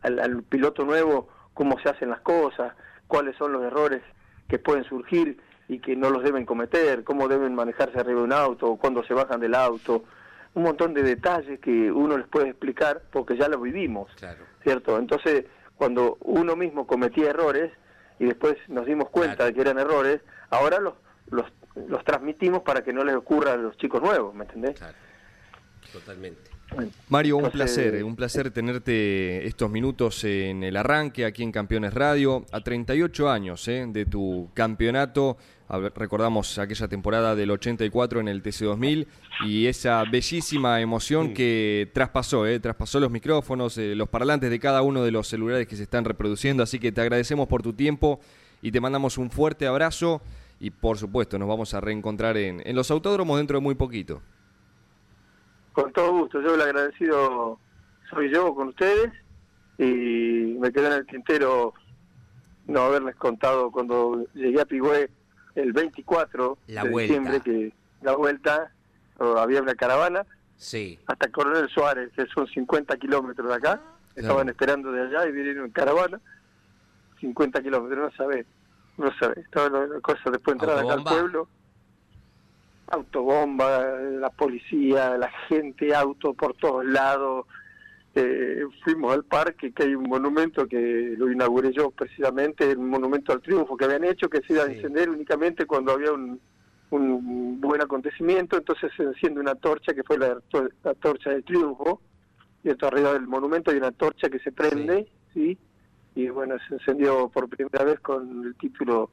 [0.03, 2.75] al, piloto nuevo, cómo se hacen las cosas,
[3.07, 4.03] cuáles son los errores
[4.49, 8.33] que pueden surgir y que no los deben cometer, cómo deben manejarse arriba de un
[8.33, 10.05] auto, cuando se bajan del auto,
[10.55, 14.11] un montón de detalles que uno les puede explicar porque ya lo vivimos,
[14.63, 14.99] ¿cierto?
[14.99, 15.45] Entonces,
[15.77, 17.73] cuando uno mismo cometía errores
[18.19, 20.21] y después nos dimos cuenta de que eran errores,
[20.51, 20.95] ahora los,
[21.31, 21.47] los,
[21.89, 24.79] los transmitimos para que no les ocurra a los chicos nuevos, ¿me entendés?
[24.79, 24.97] Claro.
[25.93, 26.51] Totalmente.
[27.09, 32.47] Mario, un placer, un placer tenerte estos minutos en el arranque aquí en Campeones Radio,
[32.53, 33.87] a 38 años ¿eh?
[33.89, 35.37] de tu campeonato,
[35.95, 39.07] recordamos aquella temporada del 84 en el TC2000
[39.47, 42.59] y esa bellísima emoción que traspasó, ¿eh?
[42.61, 46.05] traspasó los micrófonos, eh, los parlantes de cada uno de los celulares que se están
[46.05, 48.21] reproduciendo, así que te agradecemos por tu tiempo
[48.63, 50.23] y te mandamos un fuerte abrazo
[50.59, 54.23] y por supuesto nos vamos a reencontrar en, en los autódromos dentro de muy poquito.
[55.73, 57.59] Con todo gusto, yo el agradecido
[58.11, 59.13] soy yo con ustedes
[59.79, 61.73] y me quedé en el tintero
[62.67, 65.11] no haberles contado cuando llegué a Pigüé
[65.55, 68.73] el 24 de diciembre que la vuelta
[69.19, 70.99] había una caravana sí.
[71.07, 73.81] hasta Coronel Suárez, que son 50 kilómetros de acá,
[74.15, 76.21] estaban esperando de allá y vinieron en caravana,
[77.21, 78.47] 50 kilómetros, no sabés,
[78.97, 81.49] no sabés, estaba la cosa después de entrar acá al pueblo
[82.91, 87.47] autobomba, la policía, la gente, auto por todos lados.
[88.15, 93.33] Eh, fuimos al parque, que hay un monumento que lo inauguré yo precisamente, un monumento
[93.33, 96.41] al triunfo que habían hecho, que se iba a encender únicamente cuando había un,
[96.91, 100.41] un buen acontecimiento, entonces se enciende una torcha que fue la,
[101.01, 102.01] torcha del triunfo,
[102.65, 105.57] y esto arriba del monumento hay una torcha que se prende, ¿sí?
[106.17, 109.11] y bueno, se encendió por primera vez con el título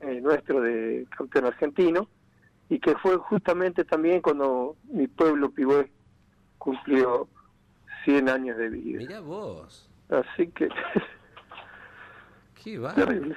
[0.00, 2.08] eh, nuestro de campeón argentino
[2.72, 5.92] y que fue justamente también cuando mi pueblo Pibué
[6.56, 7.28] cumplió
[8.06, 8.96] 100 años de vida.
[8.96, 9.90] Mira vos.
[10.08, 10.70] Así que...
[12.64, 13.08] Qué bárbaro.
[13.08, 13.36] Terrible.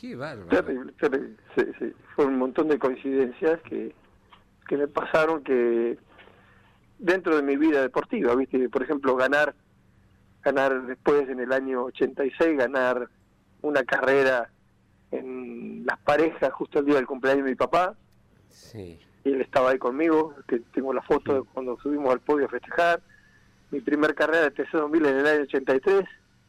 [0.00, 0.48] Qué bárbaro.
[0.48, 1.36] Terrible, terrible.
[1.54, 1.92] Sí, sí.
[2.16, 3.94] Fue un montón de coincidencias que,
[4.66, 5.98] que me pasaron que
[6.98, 8.70] dentro de mi vida deportiva, ¿viste?
[8.70, 9.54] Por ejemplo, ganar
[10.42, 13.10] ganar después en el año 86 ganar
[13.60, 14.48] una carrera
[15.10, 17.96] en las parejas justo el día del cumpleaños de mi papá,
[18.50, 18.98] Sí.
[19.24, 22.48] Y él estaba ahí conmigo, que tengo la foto de cuando subimos al podio a
[22.48, 23.02] festejar.
[23.70, 26.04] Mi primer carrera de TC2000 en el año 83,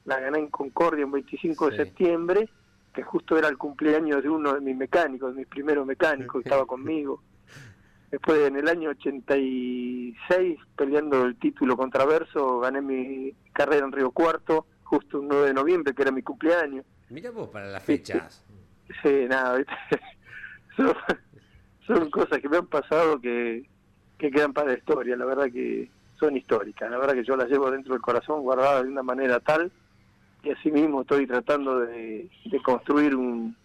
[0.05, 2.49] la gané en Concordia el 25 de septiembre,
[2.93, 6.49] que justo era el cumpleaños de uno de mis mecánicos, de mis primeros mecánicos, que
[6.49, 7.21] estaba conmigo.
[8.09, 14.65] Después, en el año 86, peleando el título contraverso, gané mi carrera en Río Cuarto,
[14.83, 16.85] justo un 9 de noviembre, que era mi cumpleaños.
[17.09, 18.43] Mira vos para las fechas.
[19.01, 19.63] Sí, nada.
[21.97, 23.65] son cosas que me han pasado que,
[24.17, 25.89] quedan para la historia, la verdad que
[26.19, 29.39] son históricas, la verdad que yo las llevo dentro del corazón guardadas de una manera
[29.39, 29.71] tal
[30.43, 32.29] y así mismo estoy tratando de,
[32.63, 33.55] construir un,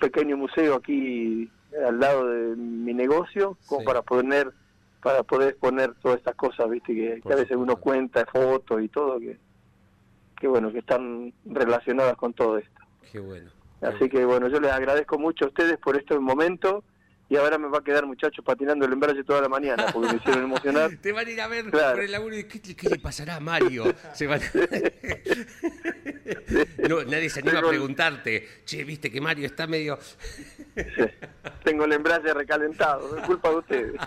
[0.00, 1.50] pequeño museo aquí
[1.86, 4.52] al lado de mi negocio como para poder
[5.02, 9.18] para poder exponer todas estas cosas viste que, a veces uno cuenta fotos y todo
[9.18, 9.36] que
[10.38, 12.80] que bueno que están relacionadas con todo esto.
[13.10, 13.50] Qué bueno
[13.80, 16.84] así que bueno yo les agradezco mucho a ustedes por este momento
[17.30, 20.16] y ahora me va a quedar muchacho patinando el embrague toda la mañana porque me
[20.16, 20.90] hicieron emocionar.
[21.00, 23.84] Te van a ir a ver por el laburo y ¿qué, le pasará a Mario?
[26.88, 29.96] no, nadie se anima a preguntarte, che, viste que Mario está medio...
[31.62, 33.94] Tengo el embrague recalentado, no es culpa de ustedes.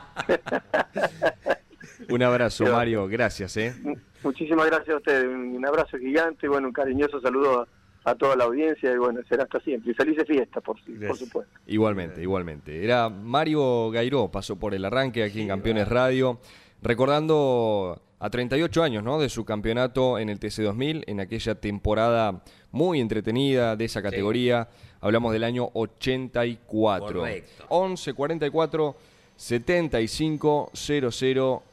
[2.09, 3.07] Un abrazo, Mario.
[3.07, 3.73] Gracias, ¿eh?
[4.21, 5.23] Muchísimas gracias a ustedes.
[5.25, 7.67] Un abrazo gigante, bueno, un cariñoso saludo a,
[8.15, 9.91] toda la audiencia y bueno, será hasta siempre.
[9.91, 10.77] Y felices fiestas, por,
[11.07, 11.53] por supuesto.
[11.67, 12.83] Igualmente, igualmente.
[12.83, 16.39] Era Mario Gairó, pasó por el arranque aquí en Campeones Radio,
[16.81, 19.19] recordando a 38 años ¿no?
[19.19, 24.69] de su campeonato en el TC2000, en aquella temporada muy entretenida de esa categoría.
[25.01, 27.19] Hablamos del año 84.
[27.19, 27.65] Correcto.
[27.69, 28.95] 11 44
[29.35, 31.63] 75 00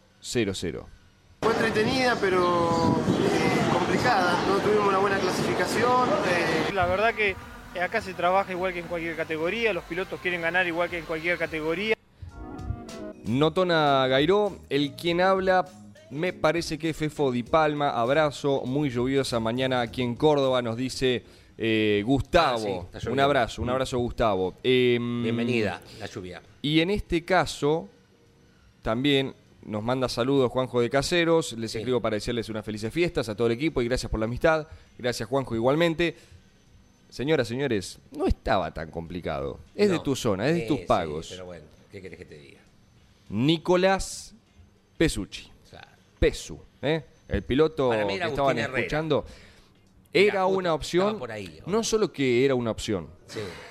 [1.40, 2.96] Fue entretenida, pero
[3.32, 3.39] eh,
[3.90, 4.46] complicada.
[4.46, 6.08] No tuvimos una buena clasificación.
[6.08, 6.72] Eh.
[6.72, 7.34] La verdad que
[7.80, 9.72] acá se trabaja igual que en cualquier categoría.
[9.72, 11.96] Los pilotos quieren ganar igual que en cualquier categoría.
[13.24, 15.66] Notona Gairó, el quien habla
[16.10, 21.24] me parece que Fefo Di Palma, abrazo, muy lluviosa mañana aquí en Córdoba, nos dice
[21.58, 22.88] eh, Gustavo.
[22.94, 24.54] Ah, un abrazo, un abrazo Gustavo.
[24.62, 26.40] Em, Bienvenida, la lluvia.
[26.62, 27.88] Y en este caso,
[28.82, 33.34] también nos manda saludos Juanjo de Caseros, les escribo para decirles unas felices fiestas a
[33.34, 34.66] todo el equipo y gracias por la amistad.
[34.98, 36.16] Gracias Juanjo igualmente.
[37.08, 39.58] Señoras, señores, no estaba tan complicado.
[39.74, 41.28] Es de tu zona, es de tus pagos.
[41.30, 42.60] pero bueno, ¿qué querés que te diga?
[43.28, 44.34] Nicolás
[44.96, 45.50] Pesucci.
[46.20, 47.02] Pesu, ¿eh?
[47.28, 49.24] el piloto que estaban escuchando,
[50.12, 51.18] era una opción.
[51.66, 53.08] no solo que era una opción,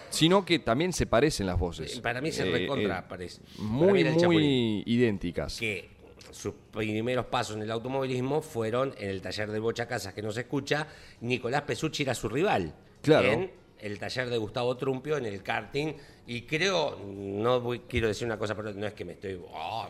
[0.10, 1.98] sino que también se parecen las voces.
[1.98, 3.42] Eh, para mí se eh, recontra parece.
[3.60, 5.58] Muy, muy idénticas.
[5.58, 5.90] Que
[6.32, 10.32] sus primeros pasos en el automovilismo fueron en el taller de Bocha Casas, que no
[10.32, 10.88] se escucha.
[11.22, 12.74] Nicolás Pesucci era su rival.
[13.02, 13.32] Claro.
[13.32, 15.94] En el taller de Gustavo Trumpio en el karting.
[16.28, 19.42] Y creo, no quiero decir una cosa, pero no es que me estoy.
[19.52, 19.88] Oh,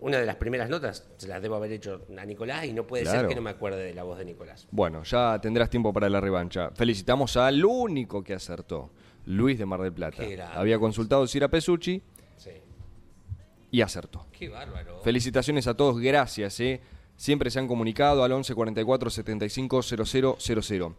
[0.00, 3.06] una de las primeras notas se las debo haber hecho a Nicolás y no puede
[3.06, 4.66] ser que no me acuerde de la voz de Nicolás.
[4.70, 6.70] Bueno, ya tendrás tiempo para la revancha.
[6.74, 8.90] Felicitamos al único que acertó,
[9.26, 10.22] Luis de Mar del Plata.
[10.54, 12.02] Había consultado si era Pesucci
[13.70, 14.26] y acertó.
[14.32, 15.00] Qué bárbaro.
[15.02, 16.60] Felicitaciones a todos, gracias.
[16.60, 16.80] ¿eh?
[17.16, 20.94] Siempre se han comunicado al 11 44 75 0000.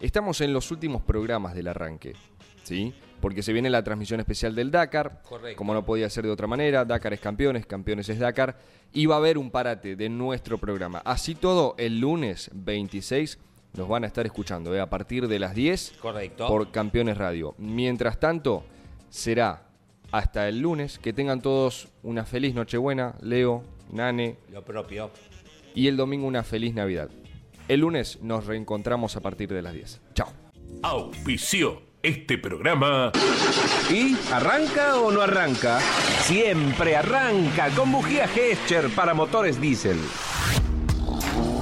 [0.00, 2.14] Estamos en los últimos programas del arranque.
[2.62, 2.94] ¿sí?
[3.24, 5.22] porque se viene la transmisión especial del Dakar,
[5.56, 8.58] como no podía ser de otra manera, Dakar es campeones, campeones es Dakar,
[8.92, 10.98] y va a haber un parate de nuestro programa.
[11.06, 13.38] Así todo, el lunes 26
[13.76, 14.80] nos van a estar escuchando, ¿eh?
[14.80, 16.46] a partir de las 10 Correcto.
[16.46, 17.54] por Campeones Radio.
[17.58, 18.64] Mientras tanto,
[19.10, 19.62] será
[20.12, 24.36] hasta el lunes, que tengan todos una feliz Nochebuena, Leo, Nane.
[24.52, 25.10] Lo propio.
[25.74, 27.10] Y el domingo una feliz Navidad.
[27.66, 30.00] El lunes nos reencontramos a partir de las 10.
[30.14, 30.28] Chao.
[30.82, 33.10] Auspicio este programa.
[33.90, 35.80] ¿Y arranca o no arranca?
[36.20, 39.98] Siempre arranca con bujía Gescher para motores diésel.